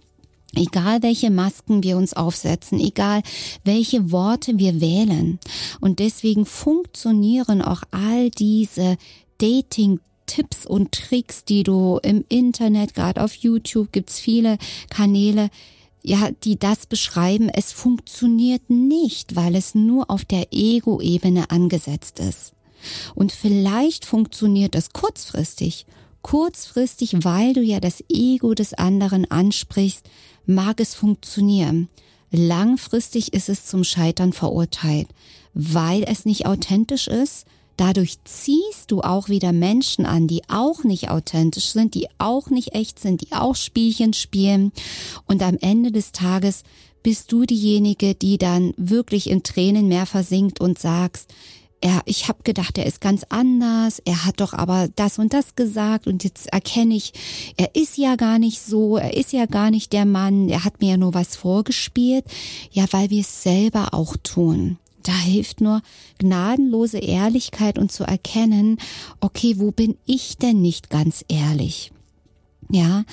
Egal 0.56 1.04
welche 1.04 1.32
Masken 1.32 1.84
wir 1.84 1.98
uns 1.98 2.14
aufsetzen, 2.14 2.80
egal 2.80 3.22
welche 3.64 4.12
Worte 4.12 4.58
wir 4.58 4.82
wählen. 4.82 5.40
Und 5.82 6.00
deswegen 6.00 6.46
funktionieren 6.46 7.62
auch 7.62 7.84
all 7.92 8.30
diese 8.30 8.98
Dating 9.38 10.00
Tipps 10.26 10.66
und 10.66 10.92
Tricks, 10.92 11.46
die 11.46 11.64
du 11.64 12.00
im 12.02 12.26
Internet, 12.30 12.96
gerade 12.96 13.24
auf 13.24 13.36
YouTube 13.36 13.92
gibt's 13.92 14.20
viele 14.20 14.58
Kanäle, 14.90 15.50
ja, 16.02 16.30
die 16.44 16.58
das 16.58 16.86
beschreiben. 16.86 17.50
Es 17.50 17.72
funktioniert 17.72 18.70
nicht, 18.70 19.36
weil 19.36 19.56
es 19.56 19.76
nur 19.76 20.10
auf 20.10 20.26
der 20.26 20.48
Ego-Ebene 20.52 21.50
angesetzt 21.50 22.20
ist. 22.20 22.54
Und 23.16 23.32
vielleicht 23.32 24.06
funktioniert 24.06 24.76
es 24.76 24.94
kurzfristig. 24.94 25.86
Kurzfristig, 26.22 27.24
weil 27.24 27.54
du 27.54 27.62
ja 27.62 27.80
das 27.80 28.04
Ego 28.10 28.54
des 28.54 28.74
anderen 28.74 29.30
ansprichst, 29.30 30.08
mag 30.46 30.80
es 30.80 30.96
funktionieren. 30.96 31.90
Langfristig 32.32 33.34
ist 33.34 33.50
es 33.50 33.66
zum 33.66 33.84
Scheitern 33.84 34.34
verurteilt, 34.34 35.08
weil 35.54 36.04
es 36.04 36.26
nicht 36.26 36.46
authentisch 36.46 37.08
ist. 37.08 37.46
Dadurch 37.78 38.18
ziehst 38.24 38.90
du 38.90 39.02
auch 39.02 39.28
wieder 39.28 39.52
Menschen 39.52 40.06
an, 40.06 40.28
die 40.28 40.42
auch 40.48 40.84
nicht 40.84 41.10
authentisch 41.10 41.68
sind, 41.68 41.94
die 41.94 42.08
auch 42.18 42.50
nicht 42.50 42.74
echt 42.74 43.00
sind, 43.00 43.22
die 43.22 43.32
auch 43.34 43.56
Spielchen 43.56 44.14
spielen. 44.14 44.72
Und 45.28 45.42
am 45.42 45.58
Ende 45.60 45.92
des 45.92 46.14
Tages 46.14 46.64
bist 47.04 47.32
du 47.32 47.46
diejenige, 47.46 48.16
die 48.16 48.38
dann 48.38 48.74
wirklich 48.78 49.30
in 49.30 49.44
Tränen 49.44 49.88
mehr 49.88 50.06
versinkt 50.06 50.60
und 50.62 50.80
sagst, 50.80 51.34
er, 51.82 52.02
ich 52.06 52.28
habe 52.28 52.44
gedacht, 52.44 52.78
er 52.78 52.86
ist 52.86 53.02
ganz 53.02 53.26
anders, 53.30 54.02
er 54.06 54.26
hat 54.26 54.42
doch 54.42 54.54
aber 54.54 54.90
das 54.96 55.20
und 55.20 55.34
das 55.34 55.56
gesagt 55.56 56.08
und 56.08 56.24
jetzt 56.24 56.48
erkenne 56.52 56.96
ich, 56.96 57.14
er 57.58 57.76
ist 57.76 57.98
ja 57.98 58.16
gar 58.16 58.40
nicht 58.40 58.62
so, 58.62 58.98
er 58.98 59.16
ist 59.16 59.34
ja 59.34 59.46
gar 59.46 59.72
nicht 59.72 59.94
der 59.94 60.06
Mann, 60.06 60.50
er 60.50 60.64
hat 60.64 60.82
mir 60.82 60.92
ja 60.92 60.98
nur 60.98 61.14
was 61.14 61.36
vorgespielt, 61.36 62.26
ja, 62.72 62.86
weil 62.92 63.10
wir 63.10 63.22
es 63.22 63.44
selber 63.44 63.94
auch 63.94 64.16
tun. 64.24 64.78
Da 65.04 65.16
hilft 65.16 65.62
nur 65.62 65.82
gnadenlose 66.18 66.98
Ehrlichkeit 66.98 67.78
und 67.78 67.92
zu 67.92 68.04
erkennen, 68.04 68.80
okay, 69.20 69.60
wo 69.60 69.70
bin 69.70 69.98
ich 70.06 70.38
denn 70.38 70.62
nicht 70.62 70.90
ganz 70.90 71.24
ehrlich? 71.28 71.92
Ja, 72.72 73.04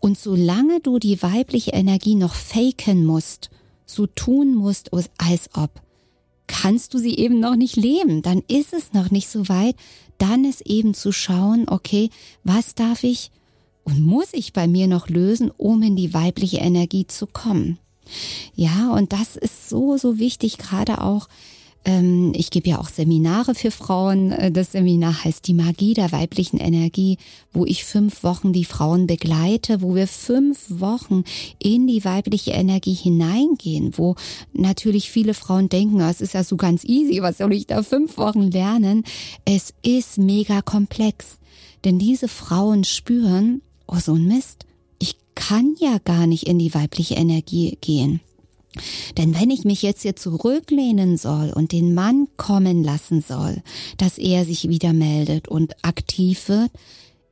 und 0.00 0.18
solange 0.18 0.80
du 0.80 0.98
die 0.98 1.22
weibliche 1.22 1.70
Energie 1.70 2.14
noch 2.14 2.34
faken 2.34 3.06
musst, 3.06 3.48
so 3.86 4.06
tun 4.06 4.54
musst, 4.54 4.90
als 4.92 5.48
ob, 5.54 5.70
kannst 6.48 6.92
du 6.94 6.98
sie 6.98 7.16
eben 7.16 7.38
noch 7.38 7.54
nicht 7.54 7.76
leben. 7.76 8.22
Dann 8.22 8.42
ist 8.48 8.72
es 8.72 8.92
noch 8.92 9.12
nicht 9.12 9.28
so 9.28 9.48
weit. 9.48 9.76
Dann 10.18 10.44
ist 10.44 10.62
eben 10.62 10.94
zu 10.94 11.12
schauen, 11.12 11.68
okay, 11.68 12.10
was 12.42 12.74
darf 12.74 13.04
ich 13.04 13.30
und 13.84 14.04
muss 14.04 14.28
ich 14.32 14.52
bei 14.52 14.66
mir 14.66 14.88
noch 14.88 15.08
lösen, 15.08 15.52
um 15.56 15.82
in 15.82 15.94
die 15.94 16.12
weibliche 16.12 16.58
Energie 16.58 17.06
zu 17.06 17.26
kommen. 17.26 17.78
Ja, 18.54 18.90
und 18.92 19.12
das 19.12 19.36
ist 19.36 19.68
so, 19.68 19.96
so 19.96 20.18
wichtig, 20.18 20.58
gerade 20.58 21.00
auch 21.02 21.28
ich 22.34 22.50
gebe 22.50 22.68
ja 22.68 22.78
auch 22.80 22.90
Seminare 22.90 23.54
für 23.54 23.70
Frauen. 23.70 24.32
Äh, 24.32 24.52
das 24.52 24.72
Seminar 24.72 25.24
heißt 25.24 25.46
Die 25.46 25.54
Magie 25.54 25.94
der 25.94 26.12
weiblichen 26.12 26.58
Energie, 26.58 27.16
wo 27.52 27.64
ich 27.64 27.84
fünf 27.84 28.24
Wochen 28.24 28.52
die 28.52 28.66
Frauen 28.66 29.06
begleite, 29.06 29.80
wo 29.80 29.94
wir 29.94 30.06
fünf 30.06 30.66
Wochen 30.68 31.24
in 31.58 31.86
die 31.86 32.04
weibliche 32.04 32.50
Energie 32.50 32.92
hineingehen, 32.92 33.96
wo 33.96 34.16
natürlich 34.52 35.10
viele 35.10 35.32
Frauen 35.32 35.70
denken, 35.70 36.02
ah, 36.02 36.10
es 36.10 36.20
ist 36.20 36.34
ja 36.34 36.44
so 36.44 36.56
ganz 36.56 36.84
easy, 36.84 37.22
was 37.22 37.38
soll 37.38 37.54
ich 37.54 37.66
da 37.66 37.82
fünf 37.82 38.18
Wochen 38.18 38.50
lernen? 38.50 39.04
Es 39.46 39.72
ist 39.82 40.18
mega 40.18 40.60
komplex. 40.60 41.38
Denn 41.84 41.98
diese 41.98 42.28
Frauen 42.28 42.84
spüren, 42.84 43.62
oh 43.86 43.98
so 43.98 44.14
ein 44.14 44.26
Mist, 44.26 44.66
ich 44.98 45.16
kann 45.34 45.74
ja 45.78 45.98
gar 46.04 46.26
nicht 46.26 46.48
in 46.48 46.58
die 46.58 46.74
weibliche 46.74 47.14
Energie 47.14 47.78
gehen. 47.80 48.20
Denn 49.16 49.38
wenn 49.38 49.50
ich 49.50 49.64
mich 49.64 49.82
jetzt 49.82 50.02
hier 50.02 50.16
zurücklehnen 50.16 51.16
soll 51.16 51.52
und 51.54 51.72
den 51.72 51.94
Mann 51.94 52.28
kommen 52.36 52.82
lassen 52.82 53.22
soll, 53.26 53.62
dass 53.96 54.18
er 54.18 54.44
sich 54.44 54.68
wieder 54.68 54.92
meldet 54.92 55.48
und 55.48 55.84
aktiv 55.84 56.48
wird, 56.48 56.70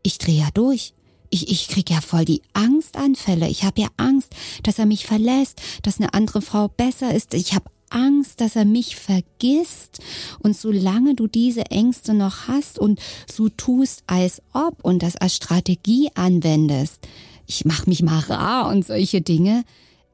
ich 0.02 0.18
drehe 0.18 0.40
ja 0.40 0.48
durch. 0.54 0.92
Ich, 1.30 1.50
ich 1.50 1.68
krieg 1.68 1.90
ja 1.90 2.00
voll 2.00 2.24
die 2.24 2.42
Angstanfälle. 2.52 3.48
Ich 3.48 3.64
habe 3.64 3.80
ja 3.80 3.88
Angst, 3.96 4.32
dass 4.62 4.78
er 4.78 4.86
mich 4.86 5.06
verlässt, 5.06 5.60
dass 5.82 5.98
eine 5.98 6.14
andere 6.14 6.40
Frau 6.40 6.68
besser 6.68 7.12
ist. 7.12 7.34
Ich 7.34 7.52
habe 7.52 7.64
Angst, 7.90 8.40
dass 8.40 8.56
er 8.56 8.64
mich 8.64 8.96
vergisst. 8.96 10.00
Und 10.40 10.56
solange 10.56 11.14
du 11.14 11.26
diese 11.26 11.66
Ängste 11.70 12.14
noch 12.14 12.48
hast 12.48 12.78
und 12.78 13.00
so 13.30 13.48
tust, 13.48 14.04
als 14.06 14.42
ob 14.52 14.84
und 14.84 15.02
das 15.02 15.16
als 15.16 15.36
Strategie 15.36 16.10
anwendest, 16.14 17.06
ich 17.46 17.64
mach 17.64 17.86
mich 17.86 18.02
mal 18.02 18.18
rar 18.20 18.68
und 18.68 18.86
solche 18.86 19.20
Dinge, 19.20 19.64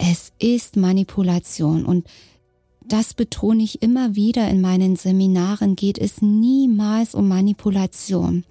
es 0.02 0.32
ist 0.40 0.76
Manipulation 0.76 1.87
und 1.87 2.06
das 2.85 3.14
betone 3.14 3.62
ich 3.62 3.80
immer 3.80 4.16
wieder 4.16 4.49
in 4.49 4.61
meinen 4.61 4.97
Seminaren, 4.97 5.76
geht 5.76 5.97
es 5.97 6.21
niemals 6.21 7.14
um 7.14 7.28
Manipulation. 7.28 8.44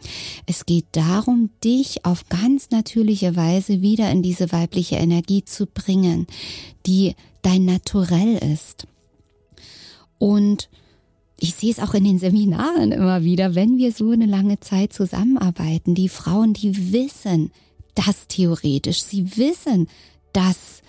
Es 0.46 0.66
geht 0.66 0.86
darum, 0.94 1.50
dich 1.62 2.06
auf 2.06 2.30
ganz 2.30 2.70
natürliche 2.70 3.36
Weise 3.36 3.82
wieder 3.82 4.10
in 4.10 4.24
diese 4.24 4.54
weibliche 4.54 4.96
Energie 4.96 5.44
zu 5.44 5.66
bringen, 5.66 6.26
die 6.86 7.16
dein 7.42 7.66
Naturell 7.66 8.38
ist. 8.54 8.88
Und 10.18 10.70
ich 11.38 11.56
sehe 11.56 11.72
es 11.72 11.80
auch 11.80 11.94
in 11.94 12.06
den 12.06 12.20
Seminaren 12.20 12.94
immer 12.94 13.24
wieder, 13.24 13.56
wenn 13.56 13.78
wir 13.78 13.92
so 13.92 14.12
eine 14.12 14.26
lange 14.26 14.62
Zeit 14.62 14.94
zusammenarbeiten, 14.94 15.96
die 15.96 16.10
Frauen, 16.10 16.54
die 16.54 16.94
wissen 16.94 17.52
das 17.94 18.28
theoretisch, 18.30 19.04
sie 19.04 19.36
wissen, 19.36 19.90
dass 20.32 20.81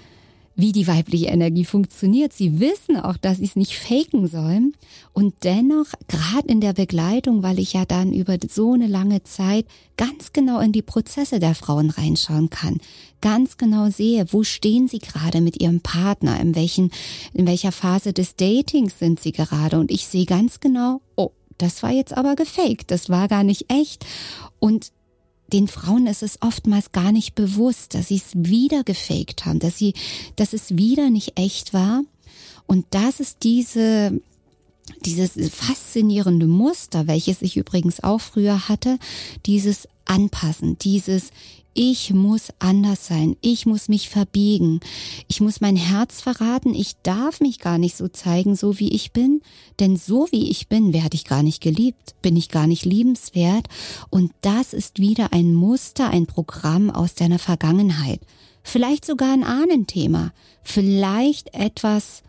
wie 0.55 0.73
die 0.73 0.87
weibliche 0.87 1.27
Energie 1.27 1.65
funktioniert. 1.65 2.33
Sie 2.33 2.61
wissen 2.61 2.97
auch, 2.97 3.17
dass 3.17 3.39
sie 3.39 3.45
es 3.45 3.57
nicht 3.57 3.77
faken 3.79 4.27
sollen. 4.27 4.75
Und 5.13 5.45
dennoch, 5.45 5.87
gerade 6.09 6.49
in 6.49 6.61
der 6.61 6.73
Begleitung, 6.73 7.43
weil 7.43 7.59
ich 7.59 7.73
ja 7.73 7.85
dann 7.85 8.13
über 8.13 8.37
so 8.49 8.73
eine 8.73 8.87
lange 8.87 9.23
Zeit 9.23 9.67
ganz 9.97 10.33
genau 10.33 10.61
in 10.61 10.73
die 10.73 10.83
Prozesse 10.83 11.41
der 11.41 11.55
Frauen 11.55 11.91
reinschauen 11.91 12.51
kann, 12.51 12.79
ganz 13.21 13.57
genau 13.57 13.89
sehe, 13.89 14.27
wo 14.31 14.43
stehen 14.43 14.89
sie 14.89 14.99
gerade 14.99 15.41
mit 15.41 15.63
ihrem 15.63 15.81
Partner, 15.81 16.39
in 16.41 16.55
welchen, 16.55 16.91
in 17.33 17.47
welcher 17.47 17.73
Phase 17.73 18.13
des 18.13 18.37
Datings 18.37 18.99
sind 18.99 19.21
sie 19.21 19.33
gerade. 19.33 19.79
Und 19.79 19.91
ich 19.91 20.07
sehe 20.07 20.27
ganz 20.27 20.61
genau, 20.61 21.01
oh, 21.17 21.31
das 21.59 21.83
war 21.83 21.93
jetzt 21.93 22.17
aber 22.17 22.35
gefaked, 22.35 22.91
das 22.91 23.09
war 23.09 23.29
gar 23.29 23.45
nicht 23.45 23.71
echt. 23.71 24.05
Und 24.59 24.93
den 25.53 25.69
Frauen 25.69 26.07
ist 26.07 26.23
es 26.23 26.39
oftmals 26.41 26.93
gar 26.93 27.13
nicht 27.13 27.35
bewusst, 27.35 27.95
dass 27.95 28.09
sie 28.09 28.17
es 28.17 28.31
wieder 28.35 28.85
gefaked 28.85 29.45
haben, 29.45 29.59
dass 29.59 29.77
sie, 29.79 29.95
dass 30.37 30.53
es 30.53 30.77
wieder 30.77 31.11
nicht 31.11 31.39
echt 31.39 31.75
war. 31.75 32.03
Und 32.67 32.87
das 32.91 33.21
ist 33.21 33.39
diese, 33.43 34.21
dieses 35.05 35.33
faszinierende 35.55 36.47
Muster, 36.47 37.07
welches 37.07 37.43
ich 37.43 37.57
übrigens 37.57 38.03
auch 38.03 38.21
früher 38.21 38.69
hatte, 38.69 38.99
dieses 39.47 39.89
Anpassen, 40.05 40.79
dieses 40.79 41.31
ich 41.75 42.13
muss 42.13 42.53
anders 42.59 43.07
sein. 43.07 43.37
Ich 43.41 43.65
muss 43.67 43.89
mich 43.89 44.09
verbiegen. 44.11 44.81
Ich 45.29 45.41
muss 45.41 45.61
mein 45.61 45.77
Herz 45.77 46.21
verraten. 46.21 46.75
Ich 46.75 46.97
darf 47.03 47.41
mich 47.41 47.59
gar 47.59 47.79
nicht 47.79 47.97
so 47.97 48.09
zeigen, 48.09 48.57
so 48.57 48.79
wie 48.79 48.93
ich 48.93 49.13
bin. 49.13 49.41
Denn 49.81 49.97
so 49.97 50.29
wie 50.31 50.51
ich 50.51 50.69
bin, 50.69 50.93
werde 50.93 51.15
ich 51.15 51.25
gar 51.25 51.43
nicht 51.43 51.63
geliebt, 51.63 52.15
bin 52.21 52.37
ich 52.37 52.51
gar 52.51 52.67
nicht 52.67 52.85
liebenswert. 52.85 53.69
Und 54.11 54.33
das 54.43 54.75
ist 54.75 54.99
wieder 54.99 55.33
ein 55.33 55.55
Muster, 55.55 56.11
ein 56.11 56.27
Programm 56.27 56.91
aus 56.91 57.15
deiner 57.15 57.39
Vergangenheit. 57.39 58.21
Vielleicht 58.63 59.05
sogar 59.05 59.33
ein 59.33 59.45
Ahnenthema. 59.45 60.33
Vielleicht 60.63 61.55
etwas, 61.55 62.23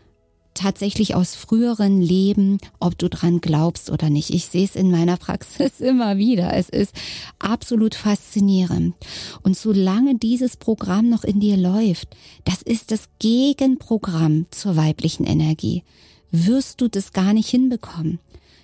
tatsächlich 0.54 1.14
aus 1.14 1.34
früheren 1.34 2.00
Leben, 2.00 2.58
ob 2.80 2.96
du 2.96 3.08
dran 3.08 3.40
glaubst 3.40 3.90
oder 3.90 4.10
nicht. 4.10 4.30
Ich 4.30 4.46
sehe 4.46 4.64
es 4.64 4.76
in 4.76 4.90
meiner 4.90 5.16
Praxis 5.16 5.80
immer 5.80 6.16
wieder. 6.16 6.54
Es 6.54 6.68
ist 6.68 6.94
absolut 7.38 7.94
faszinierend. 7.94 8.94
Und 9.42 9.56
solange 9.56 10.16
dieses 10.16 10.56
Programm 10.56 11.08
noch 11.08 11.24
in 11.24 11.40
dir 11.40 11.56
läuft, 11.56 12.08
das 12.44 12.62
ist 12.62 12.90
das 12.90 13.08
Gegenprogramm 13.18 14.46
zur 14.50 14.76
weiblichen 14.76 15.24
Energie, 15.24 15.82
wirst 16.30 16.80
du 16.80 16.88
das 16.88 17.12
gar 17.12 17.32
nicht 17.32 17.48
hinbekommen. 17.48 18.18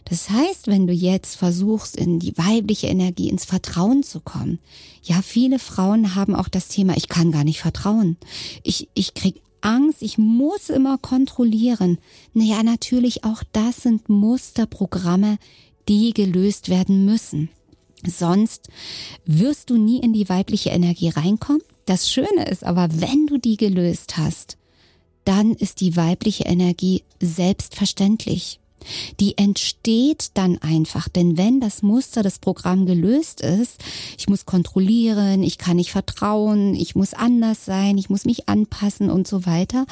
Das 0.04 0.28
heißt, 0.28 0.66
wenn 0.66 0.88
du 0.88 0.92
jetzt 0.92 1.36
versuchst, 1.36 1.96
in 1.96 2.18
die 2.18 2.36
weibliche 2.36 2.88
Energie, 2.88 3.28
ins 3.28 3.44
Vertrauen 3.44 4.02
zu 4.02 4.20
kommen, 4.20 4.58
ja, 5.02 5.22
viele 5.22 5.58
Frauen 5.58 6.16
haben 6.16 6.34
auch 6.34 6.48
das 6.48 6.66
Thema, 6.66 6.96
ich 6.96 7.08
kann 7.08 7.30
gar 7.30 7.44
nicht 7.44 7.60
vertrauen. 7.60 8.16
Ich, 8.64 8.88
ich 8.94 9.14
krieg 9.14 9.40
Angst, 9.60 10.02
ich 10.02 10.18
muss 10.18 10.70
immer 10.70 10.98
kontrollieren. 10.98 11.98
Naja, 12.34 12.62
natürlich 12.62 13.24
auch 13.24 13.42
das 13.52 13.82
sind 13.82 14.08
Musterprogramme, 14.08 15.38
die 15.88 16.12
gelöst 16.12 16.68
werden 16.68 17.04
müssen. 17.04 17.50
Sonst 18.06 18.68
wirst 19.26 19.70
du 19.70 19.76
nie 19.76 20.00
in 20.00 20.12
die 20.12 20.28
weibliche 20.28 20.70
Energie 20.70 21.10
reinkommen. 21.10 21.62
Das 21.84 22.10
Schöne 22.10 22.48
ist 22.48 22.64
aber, 22.64 22.88
wenn 23.00 23.26
du 23.26 23.38
die 23.38 23.56
gelöst 23.56 24.16
hast, 24.16 24.56
dann 25.24 25.52
ist 25.52 25.80
die 25.80 25.96
weibliche 25.96 26.44
Energie 26.44 27.02
selbstverständlich. 27.20 28.59
Die 29.20 29.36
entsteht 29.38 30.30
dann 30.34 30.58
einfach, 30.58 31.08
denn 31.08 31.36
wenn 31.36 31.60
das 31.60 31.82
Muster, 31.82 32.22
das 32.22 32.38
Programm 32.38 32.86
gelöst 32.86 33.40
ist, 33.40 33.78
ich 34.18 34.28
muss 34.28 34.46
kontrollieren, 34.46 35.42
ich 35.42 35.58
kann 35.58 35.76
nicht 35.76 35.92
vertrauen, 35.92 36.74
ich 36.74 36.94
muss 36.94 37.14
anders 37.14 37.64
sein, 37.64 37.98
ich 37.98 38.10
muss 38.10 38.24
mich 38.24 38.48
anpassen 38.48 39.10
und 39.10 39.26
so 39.26 39.46
weiter. 39.46 39.86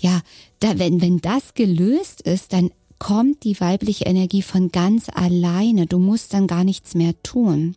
Ja, 0.00 0.20
da, 0.60 0.78
wenn, 0.78 1.00
wenn 1.00 1.20
das 1.20 1.54
gelöst 1.54 2.22
ist, 2.22 2.52
dann 2.52 2.70
kommt 2.98 3.44
die 3.44 3.60
weibliche 3.60 4.06
Energie 4.06 4.42
von 4.42 4.70
ganz 4.72 5.08
alleine. 5.12 5.86
Du 5.86 5.98
musst 5.98 6.32
dann 6.32 6.46
gar 6.46 6.64
nichts 6.64 6.94
mehr 6.94 7.14
tun. 7.22 7.76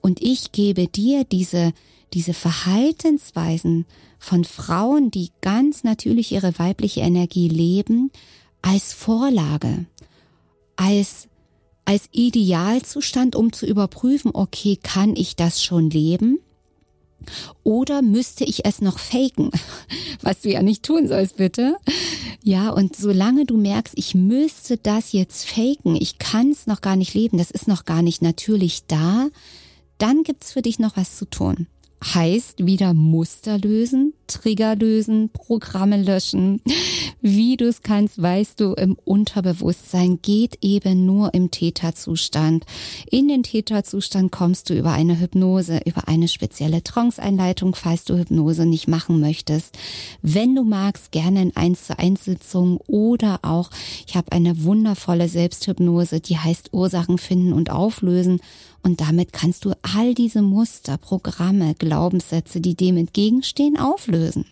Und 0.00 0.22
ich 0.22 0.52
gebe 0.52 0.86
dir 0.86 1.24
diese, 1.24 1.72
diese 2.14 2.34
Verhaltensweisen 2.34 3.86
von 4.18 4.44
Frauen, 4.44 5.10
die 5.10 5.30
ganz 5.40 5.84
natürlich 5.84 6.32
ihre 6.32 6.58
weibliche 6.58 7.00
Energie 7.00 7.48
leben, 7.48 8.10
als 8.66 8.92
Vorlage, 8.92 9.86
als, 10.74 11.28
als 11.84 12.08
Idealzustand, 12.10 13.36
um 13.36 13.52
zu 13.52 13.64
überprüfen, 13.64 14.32
okay, 14.34 14.76
kann 14.82 15.14
ich 15.14 15.36
das 15.36 15.62
schon 15.62 15.88
leben? 15.88 16.40
Oder 17.62 18.02
müsste 18.02 18.44
ich 18.44 18.64
es 18.64 18.80
noch 18.80 18.98
faken? 18.98 19.52
Was 20.20 20.40
du 20.40 20.50
ja 20.50 20.62
nicht 20.62 20.82
tun 20.82 21.06
sollst, 21.06 21.36
bitte. 21.36 21.76
Ja, 22.42 22.70
und 22.70 22.96
solange 22.96 23.46
du 23.46 23.56
merkst, 23.56 23.94
ich 23.96 24.16
müsste 24.16 24.78
das 24.78 25.12
jetzt 25.12 25.48
faken, 25.48 25.94
ich 25.94 26.18
kann 26.18 26.50
es 26.50 26.66
noch 26.66 26.80
gar 26.80 26.96
nicht 26.96 27.14
leben, 27.14 27.38
das 27.38 27.52
ist 27.52 27.68
noch 27.68 27.84
gar 27.84 28.02
nicht 28.02 28.20
natürlich 28.20 28.86
da, 28.86 29.28
dann 29.98 30.24
gibt's 30.24 30.52
für 30.52 30.62
dich 30.62 30.80
noch 30.80 30.96
was 30.96 31.16
zu 31.16 31.24
tun 31.24 31.68
heißt 32.04 32.66
wieder 32.66 32.94
Muster 32.94 33.58
lösen, 33.58 34.12
Trigger 34.26 34.76
lösen, 34.76 35.30
Programme 35.32 36.02
löschen. 36.02 36.60
Wie 37.20 37.56
du 37.56 37.66
es 37.66 37.82
kannst, 37.82 38.20
weißt 38.20 38.60
du, 38.60 38.74
im 38.74 38.96
Unterbewusstsein 39.04 40.20
geht 40.20 40.58
eben 40.62 41.06
nur 41.06 41.32
im 41.34 41.50
Täterzustand. 41.50 42.64
In 43.10 43.28
den 43.28 43.42
Täterzustand 43.42 44.30
kommst 44.30 44.68
du 44.70 44.74
über 44.74 44.92
eine 44.92 45.18
Hypnose, 45.18 45.80
über 45.86 46.08
eine 46.08 46.28
spezielle 46.28 46.82
Trance-Einleitung, 46.82 47.74
falls 47.74 48.04
du 48.04 48.16
Hypnose 48.16 48.66
nicht 48.66 48.88
machen 48.88 49.20
möchtest. 49.20 49.76
Wenn 50.22 50.54
du 50.54 50.64
magst, 50.64 51.12
gerne 51.12 51.42
in 51.42 51.56
1 51.56 51.86
zu 51.86 51.98
1 51.98 52.24
Sitzung 52.24 52.78
oder 52.86 53.40
auch, 53.42 53.70
ich 54.06 54.16
habe 54.16 54.32
eine 54.32 54.64
wundervolle 54.64 55.28
Selbsthypnose, 55.28 56.20
die 56.20 56.38
heißt 56.38 56.72
Ursachen 56.72 57.18
finden 57.18 57.52
und 57.52 57.70
auflösen 57.70 58.40
und 58.82 59.00
damit 59.00 59.32
kannst 59.32 59.64
du 59.64 59.72
all 59.82 60.14
diese 60.14 60.42
Muster, 60.42 60.96
Programme, 60.96 61.74
Glaubenssätze, 61.74 62.60
die 62.60 62.74
dem 62.74 62.96
entgegenstehen, 62.96 63.76
auflösen. 63.76 64.46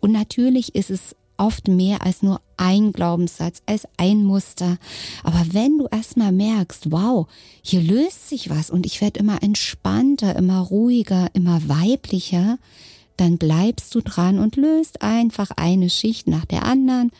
Und 0.00 0.12
natürlich 0.12 0.74
ist 0.74 0.90
es 0.90 1.16
oft 1.38 1.68
mehr 1.68 2.02
als 2.04 2.22
nur 2.22 2.40
ein 2.56 2.92
Glaubenssatz, 2.92 3.62
als 3.66 3.86
ein 3.96 4.24
Muster. 4.24 4.78
Aber 5.22 5.42
wenn 5.52 5.78
du 5.78 5.86
erstmal 5.90 6.32
merkst, 6.32 6.90
wow, 6.90 7.26
hier 7.62 7.82
löst 7.82 8.28
sich 8.28 8.50
was 8.50 8.70
und 8.70 8.86
ich 8.86 9.00
werde 9.00 9.20
immer 9.20 9.42
entspannter, 9.42 10.36
immer 10.36 10.60
ruhiger, 10.60 11.28
immer 11.34 11.68
weiblicher, 11.68 12.58
dann 13.16 13.38
bleibst 13.38 13.94
du 13.94 14.00
dran 14.00 14.38
und 14.38 14.56
löst 14.56 15.02
einfach 15.02 15.50
eine 15.56 15.90
Schicht 15.90 16.26
nach 16.26 16.44
der 16.44 16.64
anderen. 16.64 17.10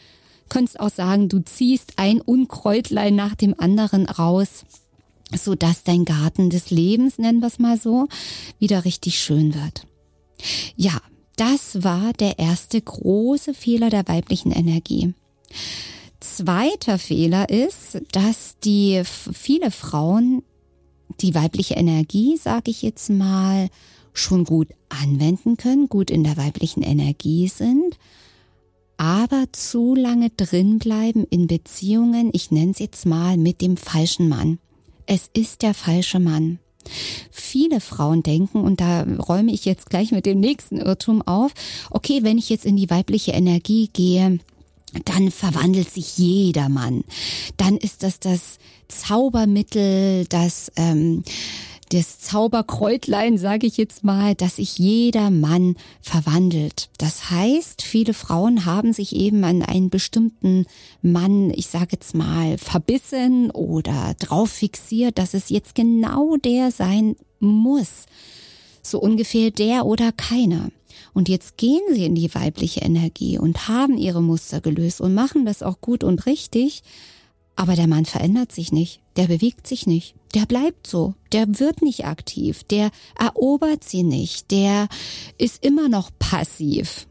Könntest 0.48 0.78
auch 0.78 0.90
sagen, 0.90 1.28
du 1.28 1.40
ziehst 1.40 1.94
ein 1.96 2.20
Unkräutlein 2.20 3.14
nach 3.14 3.34
dem 3.34 3.58
anderen 3.58 4.06
raus 4.06 4.64
so 5.34 5.54
dass 5.54 5.82
dein 5.82 6.04
Garten 6.04 6.50
des 6.50 6.70
Lebens, 6.70 7.18
nennen 7.18 7.40
wir 7.40 7.48
es 7.48 7.58
mal 7.58 7.78
so, 7.78 8.08
wieder 8.58 8.84
richtig 8.84 9.18
schön 9.18 9.54
wird. 9.54 9.86
Ja, 10.76 11.00
das 11.36 11.82
war 11.82 12.12
der 12.12 12.38
erste 12.38 12.80
große 12.80 13.54
Fehler 13.54 13.90
der 13.90 14.06
weiblichen 14.08 14.52
Energie. 14.52 15.14
Zweiter 16.20 16.98
Fehler 16.98 17.48
ist, 17.48 18.00
dass 18.12 18.56
die 18.64 19.02
viele 19.04 19.70
Frauen 19.70 20.42
die 21.20 21.34
weibliche 21.34 21.74
Energie, 21.74 22.36
sage 22.36 22.70
ich 22.70 22.82
jetzt 22.82 23.10
mal, 23.10 23.68
schon 24.12 24.44
gut 24.44 24.68
anwenden 24.88 25.56
können, 25.56 25.88
gut 25.88 26.10
in 26.10 26.24
der 26.24 26.36
weiblichen 26.36 26.82
Energie 26.82 27.48
sind, 27.48 27.98
aber 28.96 29.44
zu 29.52 29.94
lange 29.94 30.30
drin 30.30 30.78
bleiben 30.78 31.24
in 31.28 31.46
Beziehungen, 31.46 32.30
ich 32.32 32.50
nenne 32.50 32.72
es 32.72 32.78
jetzt 32.78 33.04
mal 33.04 33.36
mit 33.36 33.60
dem 33.60 33.76
falschen 33.76 34.28
Mann 34.28 34.58
es 35.06 35.30
ist 35.32 35.62
der 35.62 35.74
falsche 35.74 36.20
Mann. 36.20 36.58
Viele 37.30 37.80
Frauen 37.80 38.22
denken, 38.22 38.60
und 38.60 38.80
da 38.80 39.02
räume 39.02 39.52
ich 39.52 39.64
jetzt 39.64 39.90
gleich 39.90 40.12
mit 40.12 40.26
dem 40.26 40.38
nächsten 40.38 40.78
Irrtum 40.78 41.22
auf, 41.22 41.52
okay, 41.90 42.20
wenn 42.22 42.38
ich 42.38 42.48
jetzt 42.48 42.64
in 42.64 42.76
die 42.76 42.90
weibliche 42.90 43.32
Energie 43.32 43.90
gehe, 43.92 44.38
dann 45.04 45.30
verwandelt 45.30 45.90
sich 45.90 46.16
jeder 46.16 46.68
Mann. 46.68 47.04
Dann 47.56 47.76
ist 47.76 48.02
das 48.02 48.20
das 48.20 48.58
Zaubermittel, 48.88 50.26
das 50.28 50.70
ähm, 50.76 51.24
das 51.90 52.18
Zauberkräutlein, 52.18 53.38
sage 53.38 53.66
ich 53.66 53.76
jetzt 53.76 54.02
mal, 54.02 54.34
dass 54.34 54.56
sich 54.56 54.78
jeder 54.78 55.30
Mann 55.30 55.76
verwandelt. 56.00 56.88
Das 56.98 57.30
heißt, 57.30 57.82
viele 57.82 58.12
Frauen 58.12 58.64
haben 58.64 58.92
sich 58.92 59.14
eben 59.14 59.44
an 59.44 59.62
einen 59.62 59.90
bestimmten 59.90 60.66
Mann, 61.02 61.50
ich 61.50 61.68
sage 61.68 61.90
jetzt 61.92 62.14
mal, 62.14 62.58
verbissen 62.58 63.50
oder 63.50 64.14
drauf 64.18 64.50
fixiert, 64.50 65.18
dass 65.18 65.34
es 65.34 65.48
jetzt 65.48 65.74
genau 65.74 66.36
der 66.36 66.72
sein 66.72 67.16
muss. 67.38 68.06
So 68.82 68.98
ungefähr 69.00 69.50
der 69.50 69.86
oder 69.86 70.12
keiner. 70.12 70.70
Und 71.12 71.28
jetzt 71.28 71.56
gehen 71.56 71.82
sie 71.92 72.04
in 72.04 72.14
die 72.14 72.34
weibliche 72.34 72.80
Energie 72.80 73.38
und 73.38 73.68
haben 73.68 73.96
ihre 73.96 74.22
Muster 74.22 74.60
gelöst 74.60 75.00
und 75.00 75.14
machen 75.14 75.46
das 75.46 75.62
auch 75.62 75.80
gut 75.80 76.04
und 76.04 76.26
richtig. 76.26 76.82
Aber 77.54 77.74
der 77.74 77.86
Mann 77.86 78.04
verändert 78.04 78.52
sich 78.52 78.70
nicht, 78.70 79.00
der 79.16 79.28
bewegt 79.28 79.66
sich 79.66 79.86
nicht, 79.86 80.14
der 80.36 80.44
bleibt 80.44 80.86
so, 80.86 81.14
der 81.32 81.58
wird 81.58 81.80
nicht 81.80 82.04
aktiv, 82.04 82.62
der 82.64 82.90
erobert 83.18 83.84
sie 83.84 84.02
nicht, 84.02 84.50
der 84.50 84.86
ist 85.38 85.64
immer 85.64 85.88
noch 85.88 86.10
passiv. 86.18 87.06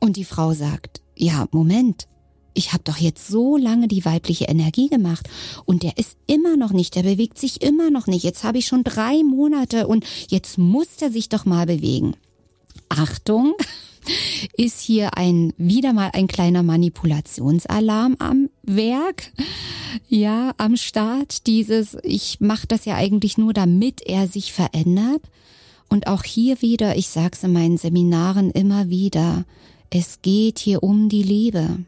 Und 0.00 0.16
die 0.16 0.24
Frau 0.24 0.52
sagt, 0.52 1.00
ja, 1.14 1.46
Moment, 1.52 2.08
ich 2.54 2.72
habe 2.72 2.82
doch 2.82 2.96
jetzt 2.96 3.28
so 3.28 3.56
lange 3.56 3.86
die 3.86 4.04
weibliche 4.04 4.46
Energie 4.46 4.88
gemacht. 4.88 5.28
Und 5.64 5.84
der 5.84 5.96
ist 5.96 6.16
immer 6.26 6.56
noch 6.56 6.72
nicht, 6.72 6.96
der 6.96 7.04
bewegt 7.04 7.38
sich 7.38 7.62
immer 7.62 7.88
noch 7.88 8.08
nicht. 8.08 8.24
Jetzt 8.24 8.42
habe 8.42 8.58
ich 8.58 8.66
schon 8.66 8.82
drei 8.82 9.22
Monate 9.22 9.86
und 9.86 10.04
jetzt 10.28 10.58
muss 10.58 10.88
er 11.00 11.12
sich 11.12 11.28
doch 11.28 11.44
mal 11.44 11.66
bewegen. 11.66 12.16
Achtung, 12.88 13.54
ist 14.56 14.80
hier 14.80 15.16
ein 15.16 15.52
wieder 15.56 15.92
mal 15.92 16.10
ein 16.12 16.26
kleiner 16.26 16.62
Manipulationsalarm 16.62 18.16
am 18.18 18.50
Werk. 18.62 19.32
Ja, 20.08 20.52
am 20.58 20.76
Start 20.76 21.46
dieses 21.46 21.96
ich 22.02 22.40
mache 22.40 22.66
das 22.66 22.84
ja 22.84 22.96
eigentlich 22.96 23.38
nur 23.38 23.52
damit 23.52 24.02
er 24.02 24.28
sich 24.28 24.52
verändert 24.52 25.22
und 25.88 26.06
auch 26.06 26.24
hier 26.24 26.60
wieder, 26.60 26.96
ich 26.96 27.08
sag's 27.08 27.44
in 27.44 27.52
meinen 27.52 27.78
Seminaren 27.78 28.50
immer 28.50 28.88
wieder, 28.88 29.44
es 29.90 30.20
geht 30.22 30.58
hier 30.58 30.82
um 30.82 31.08
die 31.08 31.22
Liebe. 31.22 31.84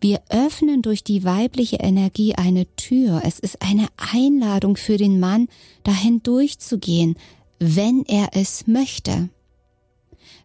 Wir 0.00 0.22
öffnen 0.28 0.82
durch 0.82 1.02
die 1.04 1.24
weibliche 1.24 1.76
Energie 1.76 2.34
eine 2.34 2.66
Tür. 2.76 3.22
Es 3.24 3.38
ist 3.38 3.62
eine 3.62 3.88
Einladung 3.96 4.76
für 4.76 4.98
den 4.98 5.18
Mann, 5.18 5.48
dahin 5.82 6.22
durchzugehen, 6.22 7.16
wenn 7.58 8.04
er 8.06 8.28
es 8.34 8.66
möchte. 8.66 9.30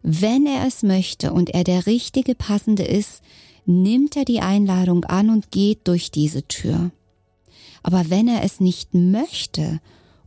Wenn 0.02 0.46
er 0.46 0.68
es 0.68 0.84
möchte 0.84 1.34
und 1.34 1.50
er 1.52 1.63
der 1.63 1.86
richtige 1.86 2.36
Passende 2.36 2.84
ist, 2.84 3.22
nimmt 3.65 4.15
er 4.15 4.26
die 4.26 4.42
Einladung 4.42 5.06
an 5.06 5.30
und 5.30 5.52
geht 5.52 5.88
durch 5.88 6.12
diese 6.12 6.48
Tür. 6.48 6.92
Aber 7.84 8.10
wenn 8.10 8.28
er 8.28 8.44
es 8.44 8.60
nicht 8.60 8.94
möchte 8.94 9.80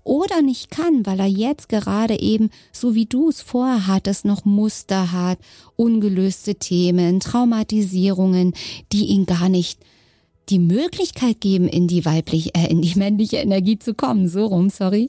oder 0.05 0.43
nicht 0.43 0.71
kann, 0.71 1.07
weil 1.07 1.21
er 1.21 1.27
jetzt 1.27 1.69
gerade 1.69 2.21
eben, 2.21 2.51
so 2.73 2.95
wie 2.95 3.07
du 3.07 3.29
es 3.29 3.41
vorher 3.41 3.87
hattest, 3.87 4.25
noch 4.25 4.45
Muster 4.45 5.12
hat, 5.12 5.38
ungelöste 5.77 6.57
Themen, 6.57 7.21
Traumatisierungen, 7.21 8.55
die 8.93 9.07
ihn 9.07 9.27
gar 9.27 9.49
nicht 9.49 9.81
die 10.49 10.59
Möglichkeit 10.59 11.41
geben, 11.41 11.69
in 11.69 11.87
die 11.87 12.05
weibliche, 12.05 12.55
äh, 12.55 12.71
in 12.71 12.83
die 12.83 12.95
männliche 12.99 13.37
Energie 13.37 13.79
zu 13.79 13.95
kommen. 13.95 14.29
So 14.29 14.47
rum, 14.47 14.71
sorry. 14.71 15.09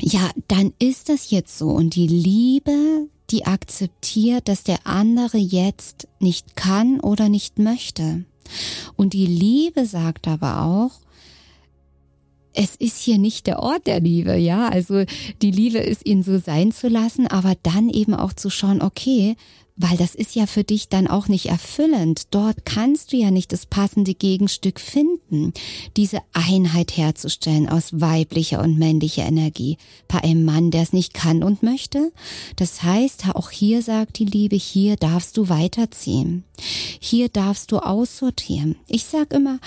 Ja, 0.00 0.30
dann 0.48 0.72
ist 0.78 1.08
das 1.08 1.30
jetzt 1.30 1.58
so. 1.58 1.68
Und 1.68 1.94
die 1.94 2.06
Liebe, 2.06 3.08
die 3.32 3.46
akzeptiert, 3.46 4.48
dass 4.48 4.62
der 4.62 4.86
andere 4.86 5.38
jetzt 5.38 6.06
nicht 6.20 6.54
kann 6.54 7.00
oder 7.00 7.28
nicht 7.28 7.58
möchte. 7.58 8.24
Und 8.96 9.14
die 9.14 9.26
Liebe 9.26 9.86
sagt 9.86 10.28
aber 10.28 10.62
auch, 10.62 11.00
es 12.54 12.76
ist 12.76 12.98
hier 12.98 13.16
nicht 13.16 13.46
der 13.46 13.60
Ort 13.60 13.86
der 13.86 14.00
Liebe, 14.00 14.36
ja. 14.36 14.68
Also 14.68 15.04
die 15.40 15.50
Liebe 15.50 15.78
ist 15.78 16.06
ihn 16.06 16.22
so 16.22 16.38
sein 16.38 16.70
zu 16.70 16.88
lassen, 16.88 17.26
aber 17.26 17.54
dann 17.62 17.88
eben 17.88 18.14
auch 18.14 18.34
zu 18.34 18.50
schauen, 18.50 18.82
okay, 18.82 19.36
weil 19.82 19.96
das 19.96 20.14
ist 20.14 20.36
ja 20.36 20.46
für 20.46 20.62
dich 20.62 20.88
dann 20.88 21.08
auch 21.08 21.28
nicht 21.28 21.46
erfüllend. 21.46 22.28
Dort 22.30 22.64
kannst 22.64 23.12
du 23.12 23.16
ja 23.16 23.30
nicht 23.30 23.52
das 23.52 23.66
passende 23.66 24.14
Gegenstück 24.14 24.78
finden, 24.78 25.52
diese 25.96 26.20
Einheit 26.32 26.96
herzustellen 26.96 27.68
aus 27.68 28.00
weiblicher 28.00 28.62
und 28.62 28.78
männlicher 28.78 29.24
Energie 29.24 29.78
bei 30.06 30.22
einem 30.22 30.44
Mann, 30.44 30.70
der 30.70 30.82
es 30.82 30.92
nicht 30.92 31.14
kann 31.14 31.42
und 31.42 31.62
möchte. 31.62 32.12
Das 32.56 32.82
heißt, 32.82 33.34
auch 33.34 33.50
hier 33.50 33.82
sagt 33.82 34.18
die 34.18 34.24
Liebe, 34.24 34.56
hier 34.56 34.96
darfst 34.96 35.36
du 35.36 35.48
weiterziehen. 35.48 36.44
Hier 37.00 37.28
darfst 37.28 37.72
du 37.72 37.78
aussortieren. 37.78 38.76
Ich 38.86 39.04
sag 39.04 39.32
immer, 39.32 39.58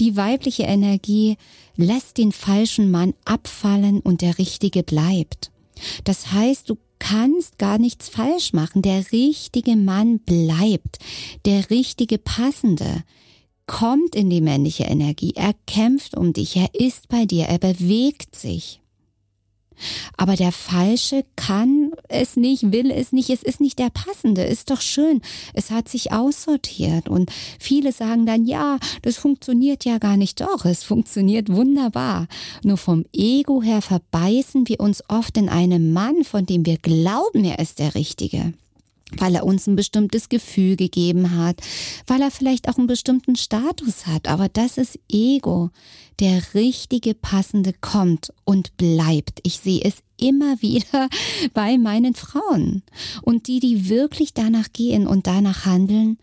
die 0.00 0.16
weibliche 0.16 0.64
Energie 0.64 1.36
lässt 1.76 2.18
den 2.18 2.32
falschen 2.32 2.90
Mann 2.90 3.14
abfallen 3.24 4.00
und 4.00 4.20
der 4.20 4.38
richtige 4.38 4.82
bleibt. 4.82 5.52
Das 6.04 6.32
heißt, 6.32 6.68
du 6.68 6.76
kannst 7.00 7.58
gar 7.58 7.78
nichts 7.78 8.08
falsch 8.08 8.52
machen. 8.52 8.82
Der 8.82 9.10
richtige 9.10 9.74
Mann 9.74 10.20
bleibt. 10.20 10.98
Der 11.44 11.68
richtige 11.70 12.18
Passende 12.18 13.02
kommt 13.66 14.14
in 14.14 14.30
die 14.30 14.40
männliche 14.40 14.84
Energie. 14.84 15.32
Er 15.34 15.54
kämpft 15.66 16.16
um 16.16 16.32
dich. 16.32 16.56
Er 16.56 16.72
ist 16.74 17.08
bei 17.08 17.24
dir. 17.24 17.46
Er 17.46 17.58
bewegt 17.58 18.36
sich. 18.36 18.80
Aber 20.16 20.36
der 20.36 20.52
Falsche 20.52 21.24
kann 21.36 21.92
es 22.08 22.36
nicht, 22.36 22.72
will 22.72 22.90
es 22.90 23.12
nicht, 23.12 23.30
es 23.30 23.42
ist 23.42 23.60
nicht 23.60 23.78
der 23.78 23.90
Passende, 23.90 24.42
ist 24.42 24.70
doch 24.70 24.80
schön. 24.80 25.22
Es 25.54 25.70
hat 25.70 25.88
sich 25.88 26.12
aussortiert 26.12 27.08
und 27.08 27.30
viele 27.58 27.92
sagen 27.92 28.26
dann, 28.26 28.46
ja, 28.46 28.78
das 29.02 29.16
funktioniert 29.16 29.84
ja 29.84 29.98
gar 29.98 30.16
nicht. 30.16 30.40
Doch, 30.40 30.64
es 30.64 30.84
funktioniert 30.84 31.50
wunderbar. 31.50 32.26
Nur 32.62 32.76
vom 32.76 33.04
Ego 33.12 33.62
her 33.62 33.82
verbeißen 33.82 34.68
wir 34.68 34.80
uns 34.80 35.02
oft 35.08 35.36
in 35.36 35.48
einen 35.48 35.92
Mann, 35.92 36.24
von 36.24 36.46
dem 36.46 36.66
wir 36.66 36.76
glauben, 36.76 37.44
er 37.44 37.58
ist 37.58 37.78
der 37.78 37.94
Richtige 37.94 38.52
weil 39.16 39.34
er 39.34 39.44
uns 39.44 39.66
ein 39.66 39.76
bestimmtes 39.76 40.28
Gefühl 40.28 40.76
gegeben 40.76 41.36
hat, 41.36 41.60
weil 42.06 42.22
er 42.22 42.30
vielleicht 42.30 42.68
auch 42.68 42.78
einen 42.78 42.86
bestimmten 42.86 43.36
Status 43.36 44.06
hat. 44.06 44.28
Aber 44.28 44.48
das 44.48 44.78
ist 44.78 44.98
Ego. 45.10 45.70
Der 46.20 46.42
richtige 46.54 47.14
Passende 47.14 47.72
kommt 47.80 48.32
und 48.44 48.76
bleibt. 48.76 49.40
Ich 49.42 49.58
sehe 49.58 49.80
es 49.82 49.94
immer 50.18 50.60
wieder 50.60 51.08
bei 51.54 51.78
meinen 51.78 52.14
Frauen. 52.14 52.82
Und 53.22 53.46
die, 53.46 53.60
die 53.60 53.88
wirklich 53.88 54.34
danach 54.34 54.72
gehen 54.72 55.06
und 55.06 55.26
danach 55.26 55.64
handeln, 55.64 56.18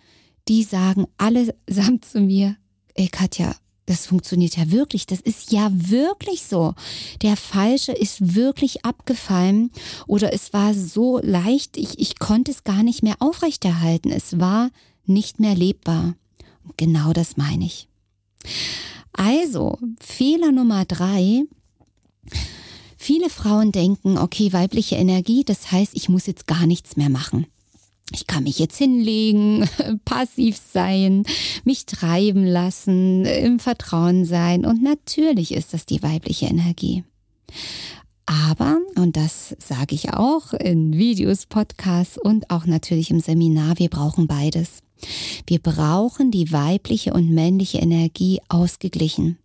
die 0.47 0.63
sagen 0.63 1.07
allesamt 1.17 2.05
zu 2.05 2.21
mir, 2.21 2.55
ey 2.93 3.07
Katja, 3.07 3.55
das 3.87 4.05
funktioniert 4.05 4.57
ja 4.57 4.69
wirklich. 4.69 5.07
Das 5.07 5.21
ist 5.21 5.51
ja 5.51 5.69
wirklich 5.71 6.43
so. 6.43 6.75
Der 7.21 7.37
Falsche 7.37 7.93
ist 7.93 8.35
wirklich 8.35 8.85
abgefallen 8.85 9.71
oder 10.05 10.33
es 10.33 10.53
war 10.53 10.73
so 10.73 11.19
leicht, 11.23 11.77
ich, 11.77 11.97
ich 11.97 12.19
konnte 12.19 12.51
es 12.51 12.63
gar 12.63 12.83
nicht 12.83 13.01
mehr 13.01 13.15
aufrechterhalten. 13.19 14.11
Es 14.11 14.39
war 14.39 14.69
nicht 15.05 15.39
mehr 15.39 15.55
lebbar. 15.55 16.15
Und 16.65 16.77
genau 16.77 17.13
das 17.13 17.37
meine 17.37 17.65
ich. 17.65 17.87
Also, 19.13 19.79
Fehler 19.99 20.51
Nummer 20.51 20.83
drei. 20.83 21.43
Viele 22.97 23.29
Frauen 23.29 23.71
denken, 23.71 24.17
okay, 24.17 24.51
weibliche 24.51 24.95
Energie, 24.95 25.45
das 25.45 25.71
heißt, 25.71 25.93
ich 25.95 26.09
muss 26.09 26.25
jetzt 26.27 26.45
gar 26.45 26.67
nichts 26.67 26.97
mehr 26.97 27.09
machen 27.09 27.47
ich 28.13 28.25
kann 28.25 28.43
mich 28.43 28.59
jetzt 28.59 28.77
hinlegen, 28.77 29.67
passiv 30.05 30.57
sein, 30.57 31.23
mich 31.63 31.85
treiben 31.85 32.45
lassen, 32.45 33.25
im 33.25 33.59
Vertrauen 33.59 34.25
sein. 34.25 34.65
Und 34.65 34.81
natürlich 34.81 35.53
ist 35.53 35.73
das 35.73 35.85
die 35.85 36.01
weibliche 36.01 36.45
Energie. 36.45 37.03
Aber, 38.25 38.79
und 38.95 39.15
das 39.15 39.55
sage 39.57 39.95
ich 39.95 40.13
auch 40.13 40.53
in 40.53 40.97
Videos, 40.97 41.45
Podcasts 41.45 42.17
und 42.17 42.49
auch 42.49 42.65
natürlich 42.65 43.09
im 43.09 43.21
Seminar, 43.21 43.79
wir 43.79 43.89
brauchen 43.89 44.27
beides. 44.27 44.81
Wir 45.45 45.59
brauchen 45.59 46.31
die 46.31 46.51
weibliche 46.51 47.13
und 47.13 47.29
männliche 47.29 47.77
Energie 47.77 48.41
ausgeglichen. 48.49 49.37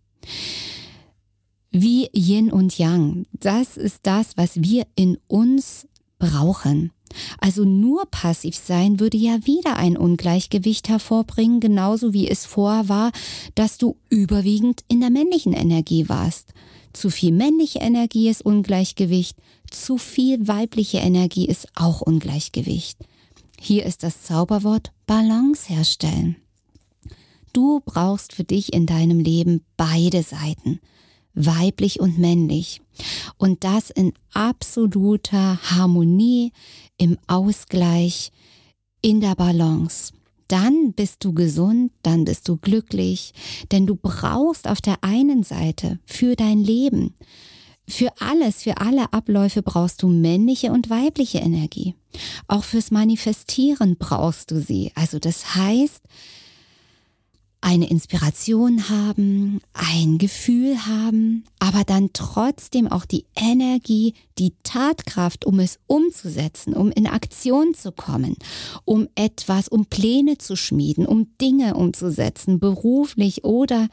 Wie 1.71 2.09
Yin 2.13 2.51
und 2.51 2.77
Yang. 2.77 3.25
Das 3.31 3.77
ist 3.77 3.99
das, 4.03 4.35
was 4.35 4.61
wir 4.61 4.85
in 4.95 5.17
uns 5.27 5.87
brauchen. 6.23 6.91
Also 7.37 7.63
nur 7.63 8.05
passiv 8.05 8.55
sein 8.55 8.99
würde 8.99 9.17
ja 9.17 9.45
wieder 9.45 9.75
ein 9.75 9.97
Ungleichgewicht 9.97 10.89
hervorbringen, 10.89 11.59
genauso 11.59 12.13
wie 12.13 12.27
es 12.27 12.45
vorher 12.45 12.89
war, 12.89 13.11
dass 13.55 13.77
du 13.77 13.97
überwiegend 14.09 14.83
in 14.87 15.01
der 15.01 15.09
männlichen 15.09 15.53
Energie 15.53 16.09
warst. 16.09 16.53
Zu 16.93 17.09
viel 17.09 17.31
männliche 17.31 17.79
Energie 17.79 18.29
ist 18.29 18.45
Ungleichgewicht, 18.45 19.37
zu 19.69 19.97
viel 19.97 20.47
weibliche 20.47 20.99
Energie 20.99 21.45
ist 21.45 21.67
auch 21.75 22.01
Ungleichgewicht. 22.01 22.97
Hier 23.59 23.85
ist 23.85 24.03
das 24.03 24.23
Zauberwort 24.23 24.91
Balance 25.05 25.71
herstellen. 25.71 26.35
Du 27.53 27.81
brauchst 27.85 28.33
für 28.33 28.43
dich 28.43 28.73
in 28.73 28.85
deinem 28.85 29.19
Leben 29.19 29.63
beide 29.77 30.23
Seiten 30.23 30.79
weiblich 31.33 31.99
und 31.99 32.17
männlich. 32.17 32.81
Und 33.37 33.63
das 33.63 33.89
in 33.89 34.13
absoluter 34.33 35.59
Harmonie, 35.71 36.51
im 36.97 37.17
Ausgleich, 37.27 38.31
in 39.01 39.21
der 39.21 39.35
Balance. 39.35 40.13
Dann 40.47 40.93
bist 40.93 41.23
du 41.23 41.33
gesund, 41.33 41.91
dann 42.03 42.25
bist 42.25 42.47
du 42.47 42.57
glücklich, 42.57 43.33
denn 43.71 43.87
du 43.87 43.95
brauchst 43.95 44.67
auf 44.67 44.81
der 44.81 45.03
einen 45.03 45.43
Seite 45.43 45.99
für 46.05 46.35
dein 46.35 46.59
Leben, 46.59 47.15
für 47.87 48.11
alles, 48.19 48.63
für 48.63 48.77
alle 48.77 49.11
Abläufe 49.11 49.61
brauchst 49.61 50.03
du 50.03 50.07
männliche 50.07 50.71
und 50.71 50.89
weibliche 50.89 51.39
Energie. 51.39 51.95
Auch 52.47 52.63
fürs 52.63 52.91
Manifestieren 52.91 53.97
brauchst 53.97 54.51
du 54.51 54.61
sie. 54.61 54.91
Also 54.95 55.19
das 55.19 55.55
heißt, 55.55 56.01
eine 57.63 57.89
Inspiration 57.89 58.89
haben, 58.89 59.61
ein 59.71 60.17
Gefühl 60.17 60.85
haben, 60.85 61.45
aber 61.59 61.85
dann 61.85 62.09
trotzdem 62.11 62.89
auch 62.89 63.05
die 63.05 63.25
Energie, 63.35 64.15
die 64.37 64.53
Tatkraft, 64.63 65.45
um 65.45 65.59
es 65.59 65.79
umzusetzen, 65.87 66.73
um 66.73 66.91
in 66.91 67.07
Aktion 67.07 67.73
zu 67.73 67.93
kommen, 67.93 68.35
um 68.83 69.07
etwas, 69.15 69.69
um 69.69 69.85
Pläne 69.85 70.37
zu 70.37 70.57
schmieden, 70.57 71.05
um 71.05 71.29
Dinge 71.39 71.75
umzusetzen, 71.75 72.59
beruflich 72.59 73.45
oder 73.45 73.87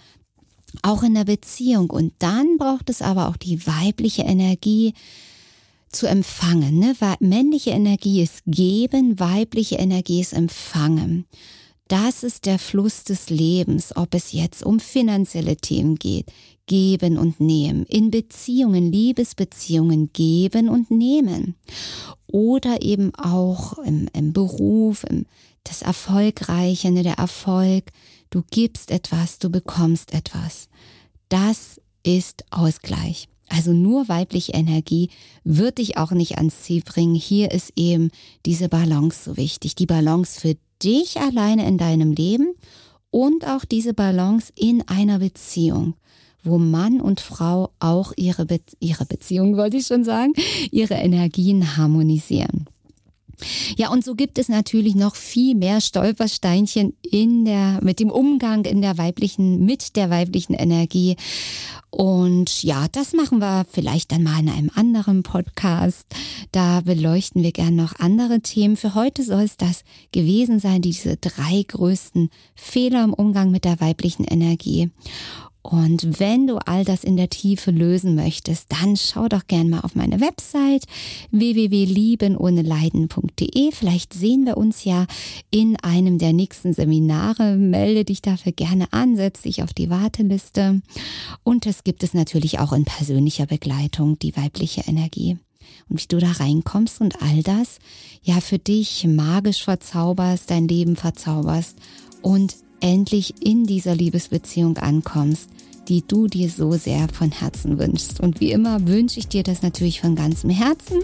auch 0.82 1.04
in 1.04 1.14
der 1.14 1.24
Beziehung. 1.24 1.90
Und 1.90 2.12
dann 2.18 2.58
braucht 2.58 2.90
es 2.90 3.02
aber 3.02 3.28
auch 3.28 3.36
die 3.36 3.64
weibliche 3.68 4.22
Energie, 4.22 4.94
zu 5.92 6.06
empfangen. 6.06 6.78
Ne? 6.78 6.94
Männliche 7.18 7.70
Energie 7.70 8.22
ist 8.22 8.42
geben, 8.46 9.18
weibliche 9.18 9.74
Energie 9.74 10.20
ist 10.20 10.32
empfangen. 10.32 11.26
Das 11.90 12.22
ist 12.22 12.46
der 12.46 12.60
Fluss 12.60 13.02
des 13.02 13.30
Lebens, 13.30 13.96
ob 13.96 14.14
es 14.14 14.30
jetzt 14.30 14.62
um 14.64 14.78
finanzielle 14.78 15.56
Themen 15.56 15.96
geht, 15.96 16.26
geben 16.66 17.18
und 17.18 17.40
nehmen, 17.40 17.84
in 17.86 18.12
Beziehungen, 18.12 18.92
Liebesbeziehungen 18.92 20.12
geben 20.12 20.68
und 20.68 20.92
nehmen 20.92 21.56
oder 22.28 22.82
eben 22.82 23.12
auch 23.16 23.76
im, 23.78 24.08
im 24.12 24.32
Beruf, 24.32 25.02
im, 25.10 25.26
das 25.64 25.82
Erfolgreiche, 25.82 26.92
ne, 26.92 27.02
der 27.02 27.18
Erfolg, 27.18 27.86
du 28.30 28.44
gibst 28.48 28.92
etwas, 28.92 29.40
du 29.40 29.50
bekommst 29.50 30.14
etwas. 30.14 30.68
Das 31.28 31.80
ist 32.04 32.44
Ausgleich. 32.52 33.26
Also 33.48 33.72
nur 33.72 34.08
weibliche 34.08 34.52
Energie 34.52 35.10
wird 35.42 35.78
dich 35.78 35.96
auch 35.96 36.12
nicht 36.12 36.38
ans 36.38 36.62
Ziel 36.62 36.82
bringen. 36.82 37.16
Hier 37.16 37.50
ist 37.50 37.72
eben 37.74 38.12
diese 38.46 38.68
Balance 38.68 39.24
so 39.24 39.36
wichtig. 39.36 39.74
Die 39.74 39.86
Balance 39.86 40.40
für 40.40 40.54
dich 40.82 41.18
alleine 41.20 41.66
in 41.66 41.78
deinem 41.78 42.12
Leben 42.12 42.54
und 43.10 43.46
auch 43.46 43.64
diese 43.64 43.94
Balance 43.94 44.52
in 44.54 44.82
einer 44.88 45.18
Beziehung, 45.18 45.94
wo 46.42 46.58
Mann 46.58 47.00
und 47.00 47.20
Frau 47.20 47.70
auch 47.80 48.12
ihre, 48.16 48.46
Be 48.46 48.60
ihre 48.78 49.04
Beziehung, 49.04 49.56
wollte 49.56 49.76
ich 49.78 49.86
schon 49.86 50.04
sagen, 50.04 50.32
ihre 50.70 50.94
Energien 50.94 51.76
harmonisieren. 51.76 52.66
Ja, 53.76 53.90
und 53.90 54.04
so 54.04 54.14
gibt 54.14 54.38
es 54.38 54.48
natürlich 54.48 54.94
noch 54.94 55.14
viel 55.14 55.54
mehr 55.54 55.80
Stolpersteinchen 55.80 56.94
in 57.02 57.44
der, 57.44 57.80
mit 57.82 58.00
dem 58.00 58.10
Umgang 58.10 58.64
in 58.64 58.82
der 58.82 58.98
weiblichen, 58.98 59.64
mit 59.64 59.96
der 59.96 60.10
weiblichen 60.10 60.54
Energie. 60.54 61.16
Und 61.90 62.62
ja, 62.62 62.86
das 62.92 63.12
machen 63.12 63.40
wir 63.40 63.66
vielleicht 63.70 64.12
dann 64.12 64.22
mal 64.22 64.38
in 64.38 64.48
einem 64.48 64.70
anderen 64.74 65.22
Podcast. 65.22 66.06
Da 66.52 66.82
beleuchten 66.82 67.42
wir 67.42 67.52
gern 67.52 67.74
noch 67.74 67.98
andere 67.98 68.40
Themen. 68.40 68.76
Für 68.76 68.94
heute 68.94 69.24
soll 69.24 69.42
es 69.42 69.56
das 69.56 69.82
gewesen 70.12 70.60
sein, 70.60 70.82
diese 70.82 71.16
drei 71.16 71.64
größten 71.66 72.30
Fehler 72.54 73.02
im 73.04 73.12
Umgang 73.12 73.50
mit 73.50 73.64
der 73.64 73.80
weiblichen 73.80 74.24
Energie. 74.24 74.90
Und 75.62 76.18
wenn 76.18 76.46
du 76.46 76.56
all 76.56 76.84
das 76.84 77.04
in 77.04 77.16
der 77.16 77.28
Tiefe 77.28 77.70
lösen 77.70 78.14
möchtest, 78.14 78.72
dann 78.72 78.96
schau 78.96 79.28
doch 79.28 79.46
gern 79.46 79.68
mal 79.68 79.80
auf 79.80 79.94
meine 79.94 80.18
Website 80.20 80.84
www.liebenohneleiden.de. 81.30 83.72
Vielleicht 83.72 84.14
sehen 84.14 84.46
wir 84.46 84.56
uns 84.56 84.84
ja 84.84 85.04
in 85.50 85.76
einem 85.76 86.16
der 86.18 86.32
nächsten 86.32 86.72
Seminare. 86.72 87.56
Melde 87.56 88.06
dich 88.06 88.22
dafür 88.22 88.52
gerne 88.52 88.90
an, 88.92 89.16
setz 89.16 89.42
dich 89.42 89.62
auf 89.62 89.74
die 89.74 89.90
Warteliste. 89.90 90.80
Und 91.42 91.66
es 91.66 91.84
gibt 91.84 92.02
es 92.02 92.14
natürlich 92.14 92.58
auch 92.58 92.72
in 92.72 92.86
persönlicher 92.86 93.44
Begleitung, 93.46 94.18
die 94.18 94.34
weibliche 94.36 94.84
Energie 94.86 95.36
und 95.88 96.02
wie 96.02 96.08
du 96.08 96.18
da 96.18 96.32
reinkommst 96.32 97.00
und 97.00 97.22
all 97.22 97.42
das 97.42 97.78
ja 98.22 98.40
für 98.40 98.58
dich 98.58 99.06
magisch 99.06 99.64
verzauberst, 99.64 100.50
dein 100.50 100.68
Leben 100.68 100.96
verzauberst 100.96 101.78
und 102.22 102.54
endlich 102.80 103.34
in 103.44 103.64
dieser 103.64 103.94
Liebesbeziehung 103.94 104.76
ankommst, 104.78 105.48
die 105.88 106.06
du 106.06 106.26
dir 106.26 106.48
so 106.48 106.72
sehr 106.72 107.08
von 107.08 107.32
Herzen 107.32 107.78
wünschst. 107.78 108.20
Und 108.20 108.40
wie 108.40 108.52
immer 108.52 108.86
wünsche 108.86 109.18
ich 109.18 109.28
dir 109.28 109.42
das 109.42 109.62
natürlich 109.62 110.00
von 110.00 110.14
ganzem 110.14 110.50
Herzen. 110.50 110.98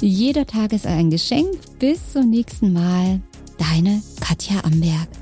Jeder 0.00 0.46
Tag 0.46 0.72
ist 0.72 0.86
ein 0.86 1.10
Geschenk. 1.10 1.48
Bis 1.78 2.12
zum 2.12 2.30
nächsten 2.30 2.72
Mal. 2.72 3.20
Deine 3.58 4.02
Katja 4.20 4.64
Amberg. 4.64 5.19